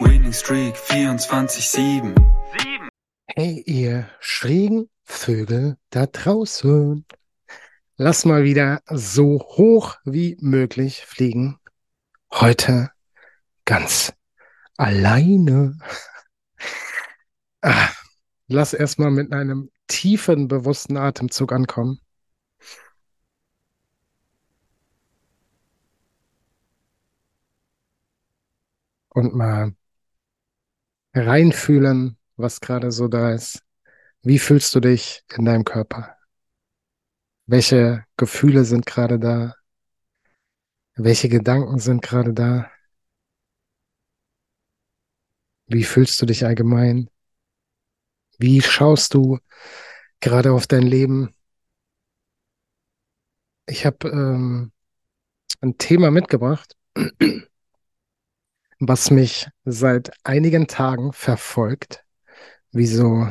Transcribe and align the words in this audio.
Winning 0.00 0.32
Streak 0.32 0.74
24-7. 0.76 2.14
Hey, 3.36 3.62
ihr 3.66 4.08
schrägen 4.20 4.88
Vögel 5.04 5.76
da 5.90 6.06
draußen. 6.06 7.04
Lass 7.96 8.24
mal 8.24 8.42
wieder 8.44 8.80
so 8.86 9.40
hoch 9.40 9.98
wie 10.04 10.38
möglich 10.40 11.04
fliegen. 11.04 11.58
Heute 12.32 12.90
ganz 13.66 14.14
alleine. 14.78 15.78
Ah, 17.62 17.90
lass 18.48 18.72
erstmal 18.72 19.10
mit 19.10 19.34
einem 19.34 19.70
tiefen, 19.86 20.48
bewussten 20.48 20.96
Atemzug 20.96 21.52
ankommen. 21.52 22.00
Und 29.10 29.34
mal 29.34 29.74
reinfühlen, 31.14 32.16
was 32.36 32.60
gerade 32.60 32.92
so 32.92 33.08
da 33.08 33.32
ist. 33.32 33.62
Wie 34.22 34.38
fühlst 34.38 34.74
du 34.74 34.80
dich 34.80 35.24
in 35.36 35.44
deinem 35.44 35.64
Körper? 35.64 36.16
Welche 37.46 38.04
Gefühle 38.16 38.64
sind 38.64 38.86
gerade 38.86 39.18
da? 39.18 39.54
Welche 40.94 41.28
Gedanken 41.28 41.78
sind 41.78 42.02
gerade 42.02 42.32
da? 42.32 42.70
Wie 45.66 45.84
fühlst 45.84 46.20
du 46.20 46.26
dich 46.26 46.44
allgemein? 46.44 47.08
Wie 48.38 48.60
schaust 48.60 49.14
du 49.14 49.38
gerade 50.20 50.52
auf 50.52 50.66
dein 50.66 50.82
Leben? 50.82 51.34
Ich 53.66 53.86
habe 53.86 54.08
ähm, 54.08 54.72
ein 55.60 55.78
Thema 55.78 56.10
mitgebracht, 56.10 56.76
was 58.80 59.10
mich 59.10 59.48
seit 59.64 60.10
einigen 60.24 60.66
Tagen 60.66 61.12
verfolgt, 61.12 62.04
wie 62.72 62.86
so, 62.86 63.28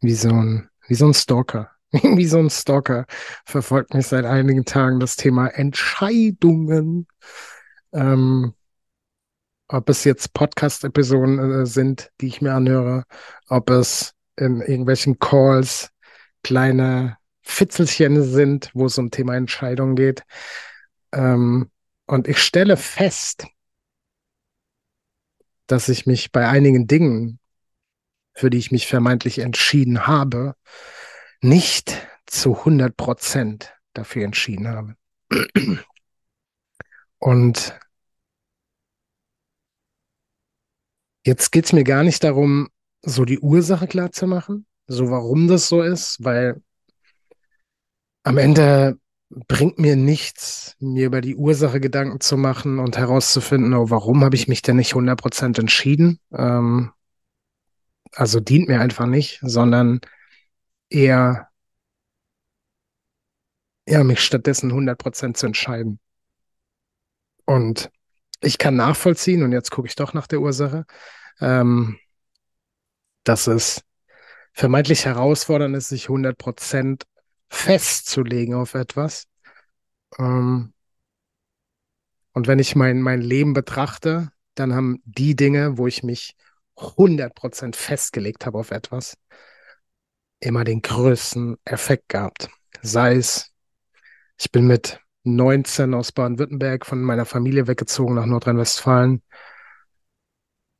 wie 0.00 0.14
so 0.14 0.28
ein, 0.28 0.68
wie 0.86 0.94
so 0.94 1.06
ein 1.06 1.14
Stalker. 1.14 1.70
Wie 1.92 2.26
so 2.26 2.38
ein 2.38 2.50
Stalker 2.50 3.06
verfolgt 3.44 3.94
mich 3.94 4.08
seit 4.08 4.24
einigen 4.24 4.64
Tagen 4.64 4.98
das 4.98 5.14
Thema 5.14 5.46
Entscheidungen. 5.46 7.06
Ähm, 7.92 8.52
ob 9.68 9.88
es 9.88 10.02
jetzt 10.02 10.32
Podcast-Episoden 10.34 11.62
äh, 11.62 11.66
sind, 11.66 12.10
die 12.20 12.26
ich 12.26 12.42
mir 12.42 12.52
anhöre, 12.52 13.04
ob 13.48 13.70
es 13.70 14.12
in 14.36 14.60
irgendwelchen 14.60 15.20
Calls 15.20 15.90
kleine 16.42 17.16
Fitzelchen 17.42 18.24
sind, 18.24 18.70
wo 18.74 18.86
es 18.86 18.98
um 18.98 19.12
Thema 19.12 19.36
Entscheidung 19.36 19.94
geht. 19.94 20.24
Ähm, 21.12 21.70
und 22.06 22.26
ich 22.26 22.38
stelle 22.38 22.76
fest, 22.76 23.46
dass 25.66 25.88
ich 25.88 26.06
mich 26.06 26.32
bei 26.32 26.48
einigen 26.48 26.86
Dingen, 26.86 27.38
für 28.34 28.50
die 28.50 28.58
ich 28.58 28.70
mich 28.70 28.86
vermeintlich 28.86 29.38
entschieden 29.38 30.06
habe, 30.06 30.54
nicht 31.40 32.06
zu 32.26 32.58
100 32.58 32.96
Prozent 32.96 33.74
dafür 33.92 34.24
entschieden 34.24 34.68
habe. 34.68 34.96
Und 37.18 37.78
jetzt 41.24 41.52
geht 41.52 41.66
es 41.66 41.72
mir 41.72 41.84
gar 41.84 42.02
nicht 42.02 42.22
darum, 42.24 42.68
so 43.02 43.24
die 43.24 43.38
Ursache 43.38 43.86
klar 43.86 44.12
zu 44.12 44.26
machen, 44.26 44.66
so 44.86 45.10
warum 45.10 45.48
das 45.48 45.68
so 45.68 45.82
ist, 45.82 46.22
weil 46.22 46.62
am 48.24 48.38
Ende 48.38 48.98
bringt 49.48 49.78
mir 49.78 49.96
nichts, 49.96 50.76
mir 50.78 51.06
über 51.06 51.20
die 51.20 51.36
Ursache 51.36 51.80
Gedanken 51.80 52.20
zu 52.20 52.36
machen 52.36 52.78
und 52.78 52.96
herauszufinden, 52.96 53.74
oh, 53.74 53.90
warum 53.90 54.24
habe 54.24 54.36
ich 54.36 54.48
mich 54.48 54.62
denn 54.62 54.76
nicht 54.76 54.94
100% 54.94 55.58
entschieden. 55.58 56.20
Ähm, 56.32 56.92
also 58.12 58.40
dient 58.40 58.68
mir 58.68 58.80
einfach 58.80 59.06
nicht, 59.06 59.40
sondern 59.42 60.00
eher, 60.88 61.48
ja, 63.86 64.04
mich 64.04 64.20
stattdessen 64.20 64.72
100% 64.72 65.34
zu 65.34 65.46
entscheiden. 65.46 65.98
Und 67.44 67.90
ich 68.40 68.58
kann 68.58 68.76
nachvollziehen, 68.76 69.42
und 69.42 69.52
jetzt 69.52 69.70
gucke 69.70 69.88
ich 69.88 69.96
doch 69.96 70.14
nach 70.14 70.26
der 70.26 70.40
Ursache, 70.40 70.86
ähm, 71.40 71.98
dass 73.24 73.46
es 73.46 73.82
vermeintlich 74.52 75.04
herausfordernd 75.04 75.76
ist, 75.76 75.88
sich 75.88 76.08
100% 76.08 77.06
festzulegen 77.54 78.54
auf 78.54 78.74
etwas. 78.74 79.26
Ähm, 80.18 80.72
und 82.32 82.46
wenn 82.46 82.58
ich 82.58 82.74
mein, 82.74 83.00
mein 83.00 83.20
Leben 83.20 83.54
betrachte, 83.54 84.30
dann 84.54 84.74
haben 84.74 85.00
die 85.04 85.36
Dinge, 85.36 85.78
wo 85.78 85.86
ich 85.86 86.02
mich 86.02 86.36
100% 86.76 87.76
festgelegt 87.76 88.46
habe 88.46 88.58
auf 88.58 88.70
etwas, 88.70 89.16
immer 90.40 90.64
den 90.64 90.82
größten 90.82 91.56
Effekt 91.64 92.08
gehabt. 92.08 92.50
Sei 92.82 93.16
es, 93.16 93.52
ich 94.38 94.50
bin 94.50 94.66
mit 94.66 95.00
19 95.22 95.94
aus 95.94 96.12
Baden-Württemberg 96.12 96.84
von 96.84 97.02
meiner 97.02 97.24
Familie 97.24 97.66
weggezogen 97.66 98.16
nach 98.16 98.26
Nordrhein-Westfalen. 98.26 99.22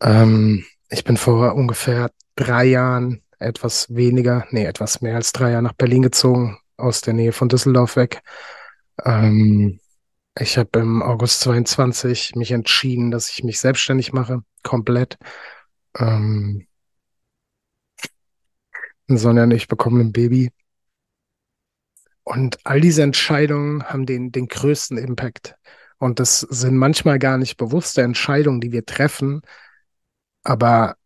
Ähm, 0.02 0.64
ich 0.90 1.04
bin 1.04 1.16
vor 1.16 1.54
ungefähr 1.54 2.10
drei 2.34 2.64
Jahren, 2.66 3.22
etwas 3.38 3.94
weniger, 3.94 4.46
nee, 4.50 4.64
etwas 4.64 5.00
mehr 5.00 5.16
als 5.16 5.32
drei 5.32 5.52
Jahre 5.52 5.62
nach 5.62 5.72
Berlin 5.72 6.02
gezogen, 6.02 6.58
aus 6.76 7.00
der 7.00 7.14
Nähe 7.14 7.32
von 7.32 7.48
Düsseldorf 7.48 7.96
weg. 7.96 8.22
Ähm, 9.04 9.80
ich 10.38 10.58
habe 10.58 10.80
im 10.80 11.02
August 11.02 11.40
22 11.40 12.34
mich 12.34 12.50
entschieden, 12.52 13.10
dass 13.10 13.30
ich 13.30 13.44
mich 13.44 13.60
selbstständig 13.60 14.12
mache, 14.12 14.42
komplett. 14.62 15.16
Ähm, 15.96 16.66
Sonja 19.08 19.44
und 19.44 19.50
ich 19.52 19.68
bekommen 19.68 20.00
ein 20.00 20.12
Baby. 20.12 20.50
Und 22.22 22.58
all 22.64 22.80
diese 22.80 23.02
Entscheidungen 23.02 23.84
haben 23.84 24.06
den, 24.06 24.32
den 24.32 24.48
größten 24.48 24.96
Impact. 24.96 25.56
Und 25.98 26.20
das 26.20 26.40
sind 26.40 26.76
manchmal 26.76 27.18
gar 27.18 27.38
nicht 27.38 27.56
bewusste 27.56 28.02
Entscheidungen, 28.02 28.60
die 28.60 28.72
wir 28.72 28.84
treffen, 28.84 29.42
aber 30.42 30.96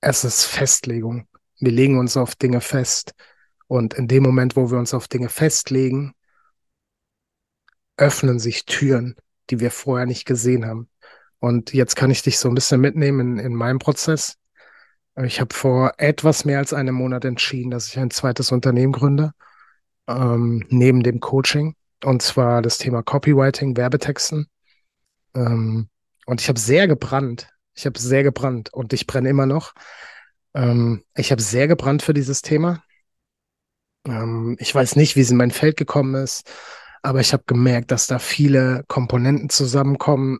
es 0.00 0.24
ist 0.24 0.44
Festlegung. 0.44 1.26
Wir 1.58 1.72
legen 1.72 1.98
uns 1.98 2.16
auf 2.16 2.34
Dinge 2.34 2.60
fest. 2.60 3.14
Und 3.74 3.94
in 3.94 4.06
dem 4.06 4.22
Moment, 4.22 4.54
wo 4.54 4.70
wir 4.70 4.78
uns 4.78 4.94
auf 4.94 5.08
Dinge 5.08 5.28
festlegen, 5.28 6.14
öffnen 7.96 8.38
sich 8.38 8.66
Türen, 8.66 9.16
die 9.50 9.58
wir 9.58 9.72
vorher 9.72 10.06
nicht 10.06 10.26
gesehen 10.26 10.64
haben. 10.64 10.88
Und 11.40 11.74
jetzt 11.74 11.96
kann 11.96 12.12
ich 12.12 12.22
dich 12.22 12.38
so 12.38 12.48
ein 12.48 12.54
bisschen 12.54 12.80
mitnehmen 12.80 13.38
in, 13.38 13.44
in 13.44 13.52
meinem 13.52 13.80
Prozess. 13.80 14.36
Ich 15.24 15.40
habe 15.40 15.52
vor 15.52 15.94
etwas 15.98 16.44
mehr 16.44 16.58
als 16.58 16.72
einem 16.72 16.94
Monat 16.94 17.24
entschieden, 17.24 17.72
dass 17.72 17.88
ich 17.88 17.98
ein 17.98 18.12
zweites 18.12 18.52
Unternehmen 18.52 18.92
gründe, 18.92 19.32
ähm, 20.06 20.64
neben 20.68 21.02
dem 21.02 21.18
Coaching. 21.18 21.74
Und 22.04 22.22
zwar 22.22 22.62
das 22.62 22.78
Thema 22.78 23.02
Copywriting, 23.02 23.76
Werbetexten. 23.76 24.46
Ähm, 25.34 25.88
und 26.26 26.40
ich 26.40 26.48
habe 26.48 26.60
sehr 26.60 26.86
gebrannt. 26.86 27.48
Ich 27.74 27.86
habe 27.86 27.98
sehr 27.98 28.22
gebrannt 28.22 28.72
und 28.72 28.92
ich 28.92 29.08
brenne 29.08 29.30
immer 29.30 29.46
noch. 29.46 29.74
Ähm, 30.54 31.02
ich 31.16 31.32
habe 31.32 31.42
sehr 31.42 31.66
gebrannt 31.66 32.02
für 32.02 32.14
dieses 32.14 32.40
Thema. 32.40 32.80
Ähm, 34.06 34.56
ich 34.58 34.74
weiß 34.74 34.96
nicht, 34.96 35.16
wie 35.16 35.20
es 35.20 35.30
in 35.30 35.36
mein 35.36 35.50
Feld 35.50 35.76
gekommen 35.76 36.14
ist, 36.14 36.50
aber 37.02 37.20
ich 37.20 37.32
habe 37.32 37.44
gemerkt, 37.46 37.90
dass 37.90 38.06
da 38.06 38.18
viele 38.18 38.84
Komponenten 38.88 39.50
zusammenkommen, 39.50 40.38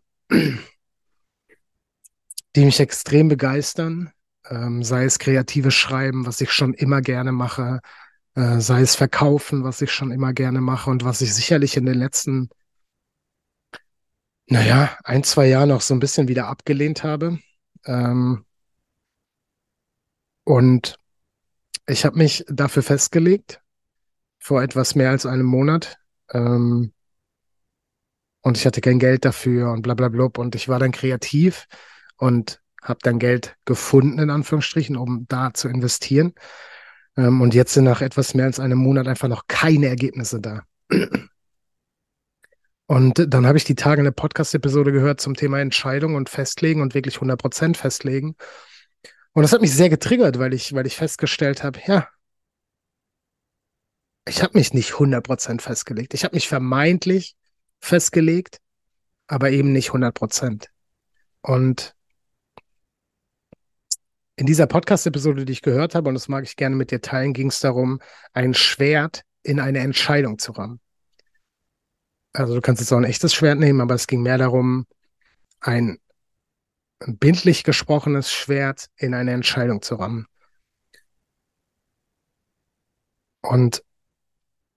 die 2.57 2.65
mich 2.65 2.81
extrem 2.81 3.29
begeistern, 3.29 4.13
ähm, 4.49 4.83
sei 4.83 5.05
es 5.05 5.19
kreatives 5.19 5.75
Schreiben, 5.75 6.27
was 6.27 6.41
ich 6.41 6.53
schon 6.53 6.75
immer 6.75 7.01
gerne 7.01 7.33
mache, 7.33 7.81
äh, 8.35 8.61
sei 8.61 8.81
es 8.83 8.97
Verkaufen, 8.97 9.65
was 9.65 9.81
ich 9.83 9.93
schon 9.93 10.11
immer 10.11 10.33
gerne 10.33 10.61
mache 10.61 10.91
und 10.91 11.05
was 11.05 11.21
ich 11.21 11.35
sicherlich 11.35 11.77
in 11.77 11.87
den 11.87 11.99
letzten, 11.99 12.49
naja, 14.47 14.97
ein, 15.05 15.25
zwei 15.25 15.47
Jahren 15.47 15.73
auch 15.73 15.81
so 15.81 15.95
ein 15.95 16.01
bisschen 16.01 16.29
wieder 16.29 16.49
abgelehnt 16.49 17.03
habe. 17.03 17.39
Ähm, 17.87 18.45
und 20.45 20.99
ich 21.87 22.05
habe 22.05 22.19
mich 22.19 22.45
dafür 22.49 22.83
festgelegt, 22.83 23.61
vor 24.39 24.63
etwas 24.63 24.95
mehr 24.95 25.11
als 25.11 25.27
einem 25.27 25.47
Monat. 25.47 25.99
Ähm, 26.31 26.93
und 28.43 28.59
ich 28.59 28.67
hatte 28.67 28.81
kein 28.81 28.99
Geld 28.99 29.25
dafür 29.25 29.73
und 29.73 29.83
bla 29.83 29.95
bla 29.95 30.09
bla. 30.09 30.29
Und 30.37 30.55
ich 30.55 30.69
war 30.69 30.79
dann 30.79 30.93
kreativ 30.93 31.67
und 32.17 32.63
habe 32.83 32.99
dann 33.03 33.19
Geld 33.19 33.57
gefunden, 33.65 34.19
in 34.19 34.31
Anführungsstrichen, 34.31 34.97
um 34.97 35.27
da 35.29 35.55
zu 35.55 35.69
investieren. 35.69 36.35
Ähm, 37.17 37.41
und 37.41 37.55
jetzt 37.55 37.75
sind 37.75 37.85
nach 37.85 38.03
etwas 38.03 38.35
mehr 38.35 38.47
als 38.47 38.61
einem 38.61 38.79
Monat 38.79 39.09
einfach 39.09 39.29
noch 39.29 39.47
keine 39.49 39.89
Ergebnisse 39.89 40.41
da. 40.41 40.63
Und 42.87 43.33
dann 43.33 43.47
habe 43.47 43.57
ich 43.57 43.65
die 43.65 43.77
Tage 43.77 44.01
eine 44.01 44.13
Podcast-Episode 44.13 44.93
gehört 44.93 45.21
zum 45.21 45.35
Thema 45.35 45.59
Entscheidung 45.61 46.17
und 46.17 46.29
Festlegen 46.29 46.83
und 46.83 46.95
wirklich 46.95 47.17
100% 47.17 47.77
festlegen. 47.77 48.37
Und 49.35 49.43
das 49.43 49.53
hat 49.53 49.61
mich 49.61 49.75
sehr 49.75 49.91
getriggert, 49.91 50.39
weil 50.39 50.55
ich, 50.55 50.73
weil 50.75 50.87
ich 50.87 50.97
festgestellt 50.97 51.65
habe, 51.65 51.81
ja, 51.87 52.09
ich 54.27 54.43
habe 54.43 54.57
mich 54.57 54.73
nicht 54.73 54.93
100% 54.93 55.61
festgelegt. 55.61 56.15
Ich 56.15 56.25
habe 56.25 56.35
mich 56.35 56.49
vermeintlich 56.49 57.37
festgelegt, 57.81 58.61
aber 59.27 59.51
eben 59.51 59.73
nicht 59.73 59.91
100%. 59.91 60.69
Und 61.43 61.95
in 64.37 64.47
dieser 64.47 64.67
Podcast-Episode, 64.67 65.45
die 65.45 65.53
ich 65.53 65.63
gehört 65.63 65.95
habe, 65.95 66.09
und 66.09 66.15
das 66.15 66.29
mag 66.29 66.45
ich 66.45 66.57
gerne 66.57 66.77
mit 66.77 66.91
dir 66.91 67.01
teilen, 67.01 67.35
ging 67.35 67.49
es 67.49 67.61
darum, 67.61 68.01
ein 68.33 68.55
Schwert 68.55 69.23
in 69.43 69.61
eine 69.61 69.81
Entscheidung 69.81 70.39
zu 70.39 70.53
rammen. 70.53 70.81
Also 72.33 72.55
du 72.55 72.61
kannst 72.61 72.81
jetzt 72.81 72.93
auch 72.93 72.97
ein 72.99 73.05
echtes 73.05 73.35
Schwert 73.35 73.59
nehmen, 73.59 73.81
aber 73.81 73.95
es 73.95 74.07
ging 74.07 74.23
mehr 74.23 74.39
darum, 74.39 74.87
ein 75.61 75.99
bildlich 77.07 77.65
gesprochenes 77.65 78.33
Schwert 78.33 78.89
in 78.97 79.15
eine 79.15 79.33
Entscheidung 79.33 79.83
zu 79.83 79.97
rammen. 79.97 80.27
Und 83.43 83.85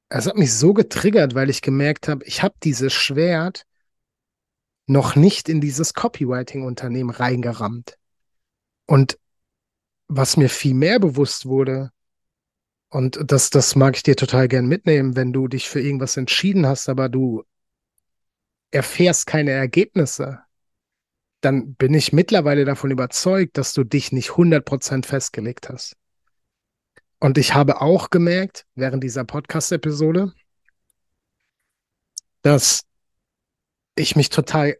es 0.09 0.25
hat 0.25 0.35
mich 0.35 0.53
so 0.53 0.73
getriggert, 0.73 1.35
weil 1.35 1.49
ich 1.49 1.61
gemerkt 1.61 2.07
habe, 2.07 2.23
ich 2.25 2.43
habe 2.43 2.55
dieses 2.63 2.93
Schwert 2.93 3.65
noch 4.85 5.15
nicht 5.15 5.49
in 5.49 5.59
dieses 5.61 5.93
Copywriting-Unternehmen 5.93 7.09
reingerammt. 7.09 7.97
Und 8.85 9.19
was 10.07 10.37
mir 10.37 10.49
viel 10.49 10.73
mehr 10.73 10.99
bewusst 10.99 11.45
wurde, 11.45 11.91
und 12.89 13.19
das, 13.25 13.49
das 13.49 13.75
mag 13.75 13.97
ich 13.97 14.03
dir 14.03 14.15
total 14.15 14.47
gern 14.47 14.67
mitnehmen, 14.67 15.17
wenn 15.17 15.33
du 15.33 15.49
dich 15.49 15.67
für 15.67 15.81
irgendwas 15.81 16.15
entschieden 16.15 16.65
hast, 16.65 16.87
aber 16.87 17.09
du 17.09 17.43
erfährst 18.71 19.27
keine 19.27 19.51
Ergebnisse, 19.51 20.39
dann 21.41 21.75
bin 21.75 21.93
ich 21.93 22.13
mittlerweile 22.13 22.65
davon 22.65 22.91
überzeugt, 22.91 23.57
dass 23.57 23.73
du 23.73 23.83
dich 23.83 24.11
nicht 24.11 24.31
100% 24.31 25.05
festgelegt 25.05 25.69
hast. 25.69 25.95
Und 27.19 27.37
ich 27.37 27.53
habe 27.53 27.81
auch 27.81 28.09
gemerkt, 28.09 28.65
während 28.75 29.03
dieser 29.03 29.23
Podcast-Episode, 29.23 30.33
dass 32.41 32.83
ich 33.95 34.15
mich 34.15 34.29
total 34.29 34.77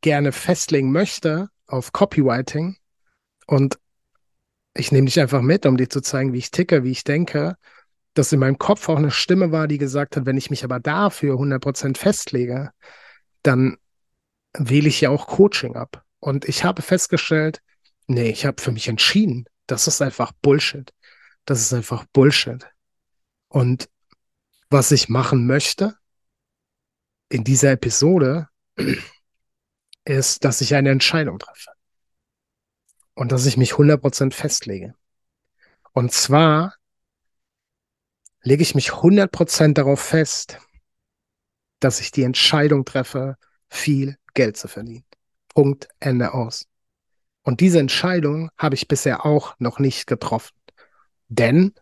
gerne 0.00 0.32
festlegen 0.32 0.92
möchte 0.92 1.48
auf 1.66 1.92
Copywriting 1.92 2.76
und 3.46 3.78
ich 4.74 4.90
nehme 4.90 5.06
dich 5.06 5.20
einfach 5.20 5.42
mit, 5.42 5.66
um 5.66 5.76
dir 5.76 5.90
zu 5.90 6.00
zeigen, 6.00 6.32
wie 6.32 6.38
ich 6.38 6.50
ticke, 6.50 6.84
wie 6.84 6.92
ich 6.92 7.04
denke, 7.04 7.56
dass 8.14 8.32
in 8.32 8.40
meinem 8.40 8.58
Kopf 8.58 8.88
auch 8.88 8.96
eine 8.96 9.10
Stimme 9.10 9.52
war, 9.52 9.68
die 9.68 9.78
gesagt 9.78 10.16
hat, 10.16 10.24
wenn 10.26 10.36
ich 10.36 10.50
mich 10.50 10.64
aber 10.64 10.80
dafür 10.80 11.36
100% 11.36 11.98
festlege, 11.98 12.70
dann 13.42 13.76
wähle 14.54 14.88
ich 14.88 15.00
ja 15.00 15.10
auch 15.10 15.26
Coaching 15.26 15.76
ab. 15.76 16.04
Und 16.20 16.44
ich 16.44 16.64
habe 16.64 16.82
festgestellt, 16.82 17.62
nee, 18.06 18.30
ich 18.30 18.46
habe 18.46 18.60
für 18.60 18.72
mich 18.72 18.88
entschieden, 18.88 19.46
das 19.66 19.86
ist 19.86 20.02
einfach 20.02 20.32
Bullshit. 20.42 20.92
Das 21.44 21.60
ist 21.60 21.72
einfach 21.72 22.04
Bullshit. 22.12 22.66
Und 23.48 23.88
was 24.70 24.90
ich 24.92 25.08
machen 25.08 25.46
möchte 25.46 25.96
in 27.28 27.44
dieser 27.44 27.72
Episode, 27.72 28.48
ist, 30.04 30.44
dass 30.44 30.60
ich 30.60 30.74
eine 30.74 30.90
Entscheidung 30.90 31.38
treffe 31.38 31.70
und 33.14 33.32
dass 33.32 33.46
ich 33.46 33.56
mich 33.56 33.72
100% 33.72 34.32
festlege. 34.32 34.94
Und 35.92 36.12
zwar 36.12 36.74
lege 38.42 38.62
ich 38.62 38.74
mich 38.74 38.90
100% 38.90 39.74
darauf 39.74 40.00
fest, 40.00 40.58
dass 41.78 42.00
ich 42.00 42.10
die 42.10 42.22
Entscheidung 42.22 42.84
treffe, 42.84 43.36
viel 43.72 44.16
Geld 44.34 44.56
zu 44.56 44.68
verdienen. 44.68 45.04
Punkt, 45.48 45.88
Ende 45.98 46.34
aus. 46.34 46.66
Und 47.42 47.60
diese 47.60 47.80
Entscheidung 47.80 48.50
habe 48.58 48.74
ich 48.74 48.86
bisher 48.86 49.24
auch 49.24 49.54
noch 49.58 49.78
nicht 49.78 50.06
getroffen. 50.06 50.54
Denn 51.28 51.72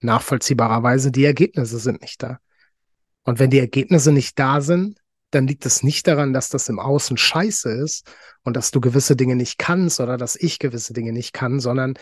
nachvollziehbarerweise 0.00 1.12
die 1.12 1.24
Ergebnisse 1.24 1.78
sind 1.78 2.00
nicht 2.00 2.22
da. 2.22 2.38
Und 3.24 3.38
wenn 3.38 3.50
die 3.50 3.58
Ergebnisse 3.58 4.10
nicht 4.10 4.38
da 4.38 4.60
sind, 4.60 4.98
dann 5.30 5.46
liegt 5.46 5.64
es 5.64 5.82
nicht 5.82 6.06
daran, 6.06 6.32
dass 6.32 6.48
das 6.48 6.68
im 6.68 6.78
Außen 6.78 7.16
scheiße 7.16 7.70
ist 7.70 8.10
und 8.42 8.56
dass 8.56 8.70
du 8.70 8.80
gewisse 8.80 9.14
Dinge 9.14 9.36
nicht 9.36 9.58
kannst 9.58 10.00
oder 10.00 10.16
dass 10.16 10.34
ich 10.34 10.58
gewisse 10.58 10.92
Dinge 10.92 11.12
nicht 11.12 11.32
kann, 11.32 11.60
sondern 11.60 11.94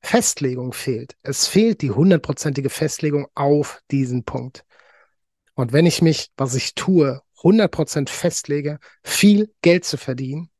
Festlegung 0.00 0.72
fehlt. 0.72 1.16
Es 1.22 1.46
fehlt 1.46 1.82
die 1.82 1.90
hundertprozentige 1.90 2.70
Festlegung 2.70 3.28
auf 3.34 3.80
diesen 3.90 4.24
Punkt. 4.24 4.64
Und 5.54 5.72
wenn 5.72 5.86
ich 5.86 6.02
mich, 6.02 6.30
was 6.36 6.54
ich 6.54 6.74
tue, 6.74 7.22
100% 7.46 8.08
festlege, 8.08 8.78
viel 9.04 9.54
Geld 9.62 9.84
zu 9.84 9.96
verdienen, 9.96 10.50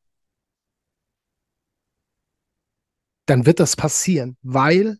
dann 3.26 3.44
wird 3.44 3.60
das 3.60 3.76
passieren, 3.76 4.36
weil, 4.42 4.98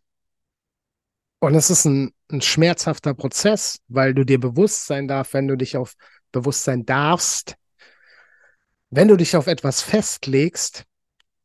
und 1.39 1.55
es 1.55 1.71
ist 1.71 1.85
ein, 1.85 2.13
ein 2.31 2.43
schmerzhafter 2.43 3.15
Prozess, 3.15 3.79
weil 3.89 4.15
du 4.15 4.25
dir 4.25 4.41
bewusst 4.41 4.87
sein 4.87 5.07
darfst, 5.07 5.33
wenn 5.33 5.47
du 5.47 5.57
dich 5.57 5.77
auf 5.77 5.95
Bewusstsein 6.33 6.85
darfst, 6.85 7.55
wenn 8.91 9.09
du 9.09 9.17
dich 9.17 9.37
auf 9.37 9.47
etwas 9.47 9.81
festlegst, 9.81 10.85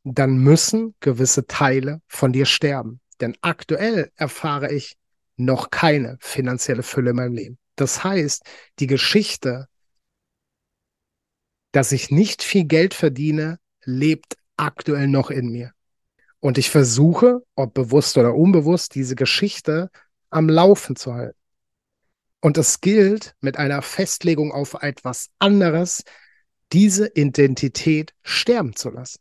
dann 0.04 0.38
müssen 0.38 0.94
gewisse 1.00 1.46
Teile 1.46 2.00
von 2.08 2.32
dir 2.32 2.46
sterben. 2.46 3.00
Denn 3.20 3.36
aktuell 3.40 4.10
erfahre 4.16 4.72
ich 4.72 4.96
noch 5.36 5.70
keine 5.70 6.18
finanzielle 6.20 6.82
Fülle 6.82 7.10
in 7.10 7.16
meinem 7.16 7.34
Leben. 7.34 7.58
Das 7.76 8.04
heißt, 8.04 8.44
die 8.80 8.86
Geschichte, 8.86 9.68
dass 11.72 11.92
ich 11.92 12.10
nicht 12.10 12.42
viel 12.42 12.64
Geld 12.64 12.94
verdiene, 12.94 13.58
lebt 13.84 14.36
aktuell 14.56 15.08
noch 15.08 15.30
in 15.30 15.48
mir. 15.48 15.72
Und 16.40 16.58
ich 16.58 16.70
versuche, 16.70 17.42
ob 17.54 17.74
bewusst 17.74 18.16
oder 18.18 18.34
unbewusst, 18.34 18.94
diese 18.94 19.16
Geschichte 19.16 19.90
am 20.30 20.48
Laufen 20.48 20.96
zu 20.96 21.14
halten. 21.14 21.38
Und 22.40 22.58
es 22.58 22.80
gilt, 22.80 23.34
mit 23.40 23.56
einer 23.56 23.82
Festlegung 23.82 24.52
auf 24.52 24.74
etwas 24.82 25.30
anderes, 25.38 26.02
diese 26.72 27.06
Identität 27.14 28.14
sterben 28.22 28.74
zu 28.74 28.90
lassen. 28.90 29.20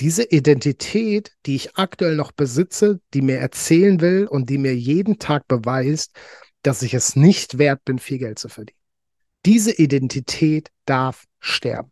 Diese 0.00 0.24
Identität, 0.24 1.32
die 1.46 1.56
ich 1.56 1.76
aktuell 1.76 2.16
noch 2.16 2.32
besitze, 2.32 3.00
die 3.14 3.22
mir 3.22 3.38
erzählen 3.38 4.00
will 4.00 4.26
und 4.26 4.50
die 4.50 4.58
mir 4.58 4.76
jeden 4.76 5.18
Tag 5.18 5.48
beweist, 5.48 6.12
dass 6.60 6.82
ich 6.82 6.92
es 6.92 7.16
nicht 7.16 7.56
wert 7.56 7.84
bin, 7.86 7.98
viel 7.98 8.18
Geld 8.18 8.38
zu 8.38 8.50
verdienen. 8.50 8.75
Diese 9.46 9.72
Identität 9.72 10.70
darf 10.84 11.24
sterben. 11.40 11.90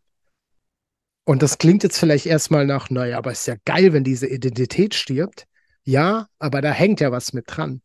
Und 1.25 1.43
das 1.43 1.57
klingt 1.57 1.83
jetzt 1.83 1.99
vielleicht 1.99 2.27
erstmal 2.27 2.67
nach, 2.67 2.91
naja, 2.91 3.17
aber 3.17 3.33
ist 3.33 3.47
ja 3.47 3.55
geil, 3.65 3.95
wenn 3.95 4.05
diese 4.05 4.27
Identität 4.27 4.95
stirbt. 4.95 5.47
Ja, 5.85 6.27
aber 6.39 6.61
da 6.61 6.71
hängt 6.71 7.01
ja 7.01 7.11
was 7.13 7.33
mit 7.33 7.45
dran 7.47 7.81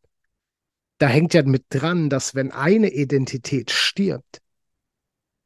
da 0.99 1.07
hängt 1.07 1.33
ja 1.33 1.43
mit 1.43 1.65
dran, 1.69 2.09
dass 2.09 2.35
wenn 2.35 2.51
eine 2.51 2.89
Identität 2.89 3.71
stirbt, 3.71 4.41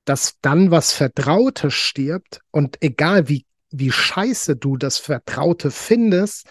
dass 0.04 0.40
dann 0.42 0.72
was 0.72 0.92
Vertrautes 0.92 1.74
stirbt 1.74 2.42
und 2.52 2.82
egal 2.82 3.30
wie, 3.30 3.46
wie 3.70 3.92
scheiße 3.92 4.58
du 4.58 4.76
das 4.76 4.98
Vertraute 4.98 5.72
findest, 5.72 6.48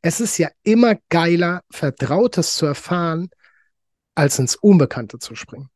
es 0.00 0.20
ist 0.20 0.38
ja 0.38 0.48
immer 0.62 0.94
geiler, 1.08 1.62
Vertrautes 1.70 2.54
zu 2.54 2.66
erfahren, 2.66 3.28
als 4.14 4.38
ins 4.38 4.54
Unbekannte 4.54 5.18
zu 5.18 5.34
springen. 5.34 5.68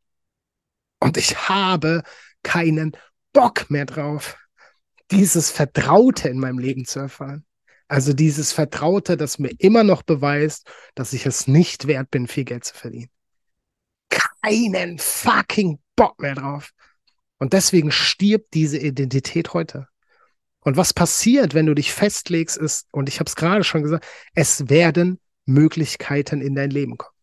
Und 1.01 1.17
ich 1.17 1.49
habe 1.49 2.03
keinen 2.43 2.93
Bock 3.33 3.71
mehr 3.71 3.87
drauf, 3.87 4.37
dieses 5.11 5.51
Vertraute 5.51 6.29
in 6.29 6.39
meinem 6.39 6.59
Leben 6.59 6.85
zu 6.85 7.01
erfahren. 7.01 7.45
Also 7.89 8.13
dieses 8.13 8.53
Vertraute, 8.53 9.17
das 9.17 9.39
mir 9.39 9.51
immer 9.59 9.83
noch 9.83 10.03
beweist, 10.03 10.71
dass 10.95 11.13
ich 11.13 11.27
es 11.27 11.49
nicht 11.49 11.89
wert 11.89 12.11
bin, 12.11 12.29
viel 12.29 12.45
Geld 12.45 12.65
zu 12.65 12.75
verdienen. 12.75 13.11
Keinen 14.11 14.99
fucking 14.99 15.81
Bock 15.97 16.21
mehr 16.21 16.37
drauf. 16.37 16.71
Und 17.39 17.53
deswegen 17.53 17.91
stirbt 17.91 18.55
diese 18.55 18.79
Identität 18.79 19.55
heute. 19.55 19.89
Und 20.61 20.77
was 20.77 20.93
passiert, 20.93 21.55
wenn 21.55 21.67
du 21.67 21.75
dich 21.75 21.93
festlegst, 21.93 22.57
ist, 22.59 22.87
und 22.93 23.09
ich 23.09 23.19
habe 23.19 23.29
es 23.29 23.35
gerade 23.35 23.65
schon 23.65 23.83
gesagt, 23.83 24.07
es 24.35 24.69
werden 24.69 25.19
Möglichkeiten 25.47 26.43
in 26.43 26.55
dein 26.55 26.71
Leben 26.71 26.99
kommen. 26.99 27.17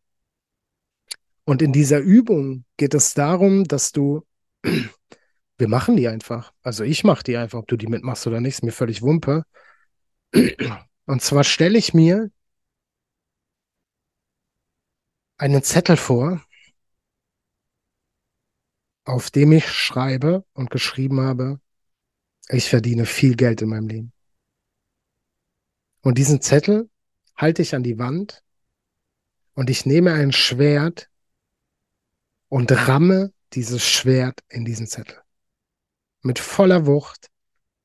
Und 1.47 1.61
in 1.61 1.71
dieser 1.71 1.99
Übung 1.99 2.65
geht 2.75 2.93
es 2.93 3.13
darum, 3.13 3.63
dass 3.63 3.93
du, 3.93 4.27
wir 5.57 5.67
machen 5.69 5.95
die 5.95 6.09
einfach. 6.09 6.53
Also 6.61 6.83
ich 6.83 7.05
mache 7.05 7.23
die 7.23 7.37
einfach, 7.37 7.59
ob 7.59 7.67
du 7.69 7.77
die 7.77 7.87
mitmachst 7.87 8.27
oder 8.27 8.41
nicht, 8.41 8.55
ist 8.55 8.63
mir 8.63 8.73
völlig 8.73 9.01
Wumpe. 9.01 9.45
Und 11.05 11.21
zwar 11.21 11.45
stelle 11.45 11.77
ich 11.77 11.93
mir 11.93 12.29
einen 15.37 15.63
Zettel 15.63 15.95
vor, 15.95 16.45
auf 19.05 19.31
dem 19.31 19.53
ich 19.53 19.69
schreibe 19.71 20.43
und 20.51 20.69
geschrieben 20.69 21.21
habe, 21.21 21.61
ich 22.49 22.69
verdiene 22.69 23.05
viel 23.05 23.37
Geld 23.37 23.61
in 23.61 23.69
meinem 23.69 23.87
Leben. 23.87 24.13
Und 26.01 26.17
diesen 26.17 26.41
Zettel 26.41 26.89
halte 27.37 27.61
ich 27.61 27.73
an 27.73 27.83
die 27.83 27.97
Wand 27.99 28.43
und 29.53 29.69
ich 29.69 29.85
nehme 29.85 30.11
ein 30.11 30.33
Schwert 30.33 31.09
und 32.49 32.71
ramme 32.71 33.33
dieses 33.53 33.83
Schwert 33.83 34.41
in 34.49 34.65
diesen 34.65 34.87
Zettel. 34.87 35.21
Mit 36.21 36.39
voller 36.39 36.85
Wucht, 36.85 37.29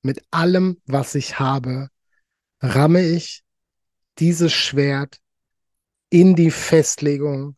mit 0.02 0.22
allem, 0.30 0.80
was 0.86 1.14
ich 1.14 1.38
habe, 1.38 1.88
ramme 2.60 3.02
ich 3.02 3.44
dieses 4.18 4.52
Schwert 4.52 5.20
in 6.10 6.34
die 6.36 6.50
Festlegung, 6.50 7.56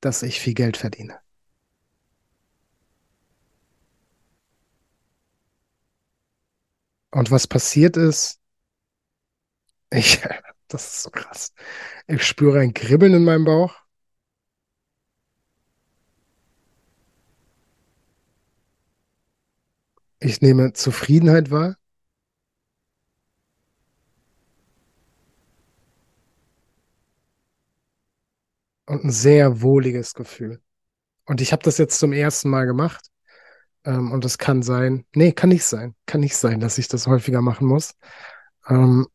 dass 0.00 0.22
ich 0.22 0.40
viel 0.40 0.54
Geld 0.54 0.76
verdiene. 0.76 1.18
Und 7.10 7.30
was 7.30 7.46
passiert 7.46 7.96
ist, 7.96 8.40
ich, 9.90 10.20
das 10.68 10.86
ist 10.86 11.02
so 11.04 11.10
krass. 11.10 11.52
Ich 12.08 12.26
spüre 12.26 12.60
ein 12.60 12.74
Kribbeln 12.74 13.14
in 13.14 13.24
meinem 13.24 13.44
Bauch. 13.44 13.83
Ich 20.24 20.40
nehme 20.40 20.72
Zufriedenheit 20.72 21.50
wahr. 21.50 21.76
Und 28.86 29.04
ein 29.04 29.10
sehr 29.10 29.60
wohliges 29.60 30.14
Gefühl. 30.14 30.62
Und 31.26 31.42
ich 31.42 31.52
habe 31.52 31.62
das 31.62 31.78
jetzt 31.78 31.98
zum 31.98 32.12
ersten 32.14 32.48
Mal 32.50 32.66
gemacht. 32.66 33.10
Ähm, 33.84 34.12
und 34.12 34.24
es 34.24 34.38
kann 34.38 34.62
sein, 34.62 35.06
nee, 35.14 35.32
kann 35.32 35.50
nicht 35.50 35.64
sein, 35.64 35.94
kann 36.06 36.20
nicht 36.22 36.36
sein, 36.36 36.60
dass 36.60 36.78
ich 36.78 36.88
das 36.88 37.06
häufiger 37.06 37.42
machen 37.42 37.66
muss. 37.68 37.94
Ähm, 38.68 39.06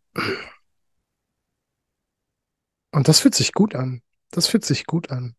und 2.92 3.08
das 3.08 3.20
fühlt 3.20 3.36
sich 3.36 3.54
gut 3.54 3.74
an. 3.76 4.04
Das 4.32 4.48
fühlt 4.48 4.66
sich 4.66 4.86
gut 4.86 5.10
an. 5.10 5.36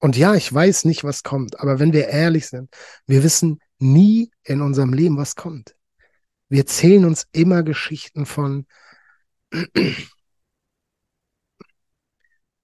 Und 0.00 0.18
ja, 0.18 0.34
ich 0.34 0.52
weiß 0.52 0.84
nicht, 0.84 1.02
was 1.02 1.22
kommt, 1.22 1.60
aber 1.60 1.78
wenn 1.78 1.94
wir 1.94 2.08
ehrlich 2.08 2.48
sind, 2.48 2.68
wir 3.06 3.22
wissen 3.24 3.58
nie 3.78 4.30
in 4.44 4.60
unserem 4.60 4.92
Leben, 4.92 5.16
was 5.16 5.36
kommt. 5.36 5.76
Wir 6.48 6.60
erzählen 6.60 7.04
uns 7.04 7.26
immer 7.32 7.62
Geschichten 7.62 8.26
von, 8.26 8.66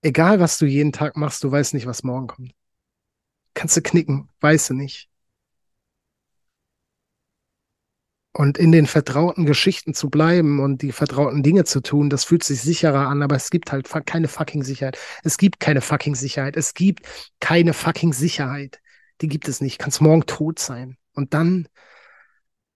egal 0.02 0.40
was 0.40 0.58
du 0.58 0.66
jeden 0.66 0.92
Tag 0.92 1.16
machst, 1.16 1.42
du 1.44 1.50
weißt 1.50 1.74
nicht, 1.74 1.86
was 1.86 2.02
morgen 2.02 2.26
kommt. 2.26 2.54
Kannst 3.54 3.76
du 3.76 3.82
knicken, 3.82 4.28
weißt 4.40 4.70
du 4.70 4.74
nicht. 4.74 5.10
Und 8.32 8.58
in 8.58 8.70
den 8.70 8.86
vertrauten 8.86 9.44
Geschichten 9.44 9.92
zu 9.92 10.08
bleiben 10.08 10.60
und 10.60 10.82
die 10.82 10.92
vertrauten 10.92 11.42
Dinge 11.42 11.64
zu 11.64 11.80
tun, 11.80 12.10
das 12.10 12.24
fühlt 12.24 12.44
sich 12.44 12.60
sicherer 12.60 13.08
an, 13.08 13.22
aber 13.22 13.34
es 13.34 13.50
gibt 13.50 13.72
halt 13.72 13.88
keine 14.06 14.28
fucking 14.28 14.62
Sicherheit. 14.62 14.96
Es 15.24 15.36
gibt 15.36 15.58
keine 15.58 15.80
fucking 15.80 16.14
Sicherheit. 16.14 16.56
Es 16.56 16.74
gibt 16.74 17.06
keine 17.40 17.74
fucking 17.74 18.12
Sicherheit. 18.12 18.80
Die 19.20 19.28
gibt 19.28 19.48
es 19.48 19.60
nicht. 19.60 19.78
Kannst 19.78 20.00
morgen 20.00 20.26
tot 20.26 20.60
sein. 20.60 20.96
Und 21.14 21.34
dann, 21.34 21.68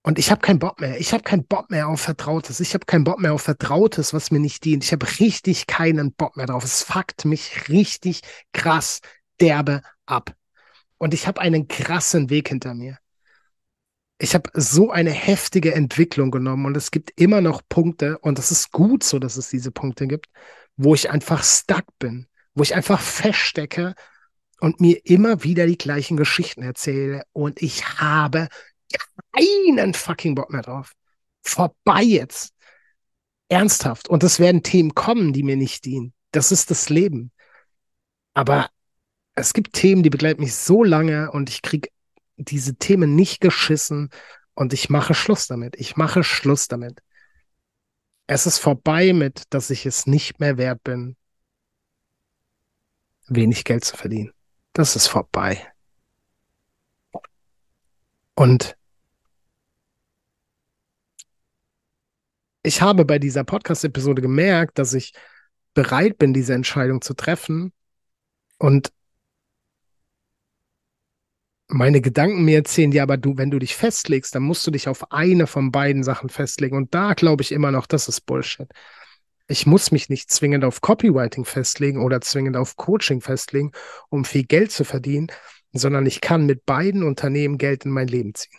und 0.02 0.18
ich 0.18 0.30
habe 0.30 0.40
keinen 0.40 0.58
Bock 0.58 0.80
mehr. 0.80 1.00
Ich 1.00 1.12
habe 1.12 1.22
keinen 1.22 1.46
Bock 1.46 1.70
mehr 1.70 1.88
auf 1.88 2.00
Vertrautes. 2.00 2.60
Ich 2.60 2.74
habe 2.74 2.84
keinen 2.86 3.04
Bock 3.04 3.20
mehr 3.20 3.32
auf 3.32 3.42
Vertrautes, 3.42 4.12
was 4.12 4.30
mir 4.30 4.40
nicht 4.40 4.64
dient. 4.64 4.84
Ich 4.84 4.92
habe 4.92 5.06
richtig 5.20 5.66
keinen 5.66 6.12
Bock 6.12 6.36
mehr 6.36 6.46
drauf. 6.46 6.64
Es 6.64 6.82
fuckt 6.82 7.24
mich 7.24 7.68
richtig 7.68 8.20
krass 8.52 9.00
derbe 9.40 9.82
ab. 10.06 10.34
Und 10.98 11.14
ich 11.14 11.26
habe 11.26 11.40
einen 11.40 11.68
krassen 11.68 12.30
Weg 12.30 12.48
hinter 12.48 12.74
mir 12.74 12.98
ich 14.18 14.34
habe 14.34 14.50
so 14.54 14.90
eine 14.90 15.10
heftige 15.10 15.74
Entwicklung 15.74 16.30
genommen 16.30 16.66
und 16.66 16.76
es 16.76 16.90
gibt 16.90 17.12
immer 17.20 17.40
noch 17.40 17.62
Punkte 17.68 18.18
und 18.18 18.38
es 18.38 18.50
ist 18.50 18.70
gut 18.72 19.02
so, 19.02 19.18
dass 19.18 19.36
es 19.36 19.50
diese 19.50 19.70
Punkte 19.70 20.06
gibt, 20.06 20.26
wo 20.76 20.94
ich 20.94 21.10
einfach 21.10 21.42
stuck 21.42 21.84
bin, 21.98 22.26
wo 22.54 22.62
ich 22.62 22.74
einfach 22.74 23.00
feststecke 23.00 23.94
und 24.60 24.80
mir 24.80 25.04
immer 25.04 25.42
wieder 25.42 25.66
die 25.66 25.78
gleichen 25.78 26.16
Geschichten 26.16 26.62
erzähle 26.62 27.22
und 27.32 27.62
ich 27.62 27.84
habe 27.98 28.48
keinen 29.32 29.94
fucking 29.94 30.34
Bock 30.34 30.50
mehr 30.50 30.62
drauf. 30.62 30.92
Vorbei 31.42 32.02
jetzt. 32.02 32.52
Ernsthaft. 33.48 34.08
Und 34.08 34.24
es 34.24 34.40
werden 34.40 34.62
Themen 34.62 34.94
kommen, 34.94 35.32
die 35.32 35.42
mir 35.42 35.56
nicht 35.56 35.84
dienen. 35.84 36.14
Das 36.32 36.50
ist 36.50 36.70
das 36.70 36.88
Leben. 36.88 37.30
Aber 38.32 38.70
es 39.34 39.52
gibt 39.52 39.74
Themen, 39.74 40.02
die 40.02 40.10
begleiten 40.10 40.42
mich 40.42 40.54
so 40.54 40.82
lange 40.82 41.30
und 41.30 41.50
ich 41.50 41.62
kriege 41.62 41.88
diese 42.36 42.76
Themen 42.76 43.14
nicht 43.14 43.40
geschissen 43.40 44.10
und 44.54 44.72
ich 44.72 44.90
mache 44.90 45.14
Schluss 45.14 45.46
damit. 45.46 45.76
Ich 45.76 45.96
mache 45.96 46.24
Schluss 46.24 46.68
damit. 46.68 47.00
Es 48.26 48.46
ist 48.46 48.58
vorbei 48.58 49.12
mit, 49.12 49.42
dass 49.50 49.70
ich 49.70 49.86
es 49.86 50.06
nicht 50.06 50.40
mehr 50.40 50.56
wert 50.56 50.82
bin, 50.82 51.16
wenig 53.28 53.64
Geld 53.64 53.84
zu 53.84 53.96
verdienen. 53.96 54.32
Das 54.74 54.96
ist 54.96 55.06
vorbei. 55.06 55.66
Und 58.34 58.76
ich 62.62 62.82
habe 62.82 63.04
bei 63.04 63.20
dieser 63.20 63.44
Podcast-Episode 63.44 64.20
gemerkt, 64.20 64.78
dass 64.78 64.92
ich 64.92 65.14
bereit 65.74 66.18
bin, 66.18 66.34
diese 66.34 66.54
Entscheidung 66.54 67.02
zu 67.02 67.14
treffen. 67.14 67.72
Und 68.58 68.92
meine 71.68 72.00
Gedanken 72.00 72.44
mir 72.44 72.56
erzählen, 72.58 72.90
ja, 72.90 73.04
aber 73.04 73.16
du, 73.16 73.36
wenn 73.36 73.50
du 73.50 73.60
dich 73.60 73.76
festlegst, 73.76 74.34
dann 74.34 74.42
musst 74.42 74.66
du 74.66 74.72
dich 74.72 74.88
auf 74.88 75.12
eine 75.12 75.46
von 75.46 75.70
beiden 75.70 76.02
Sachen 76.02 76.30
festlegen. 76.30 76.76
Und 76.76 76.94
da 76.94 77.14
glaube 77.14 77.42
ich 77.42 77.52
immer 77.52 77.70
noch, 77.70 77.86
das 77.86 78.08
ist 78.08 78.22
Bullshit. 78.22 78.68
Ich 79.46 79.66
muss 79.66 79.90
mich 79.90 80.08
nicht 80.08 80.30
zwingend 80.30 80.64
auf 80.64 80.80
Copywriting 80.80 81.44
festlegen 81.44 82.02
oder 82.02 82.20
zwingend 82.22 82.56
auf 82.56 82.76
Coaching 82.76 83.20
festlegen, 83.20 83.72
um 84.08 84.24
viel 84.24 84.44
Geld 84.44 84.72
zu 84.72 84.84
verdienen, 84.84 85.26
sondern 85.72 86.06
ich 86.06 86.20
kann 86.20 86.46
mit 86.46 86.64
beiden 86.64 87.02
Unternehmen 87.02 87.58
Geld 87.58 87.84
in 87.84 87.90
mein 87.90 88.08
Leben 88.08 88.34
ziehen. 88.34 88.58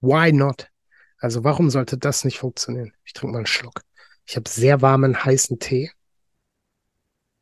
Why 0.00 0.32
not? 0.32 0.70
Also 1.18 1.44
warum 1.44 1.70
sollte 1.70 1.98
das 1.98 2.24
nicht 2.24 2.38
funktionieren? 2.38 2.92
Ich 3.04 3.12
trinke 3.12 3.32
mal 3.32 3.38
einen 3.38 3.46
Schluck. 3.46 3.82
Ich 4.26 4.36
habe 4.36 4.48
sehr 4.48 4.82
warmen, 4.82 5.24
heißen 5.24 5.58
Tee 5.58 5.90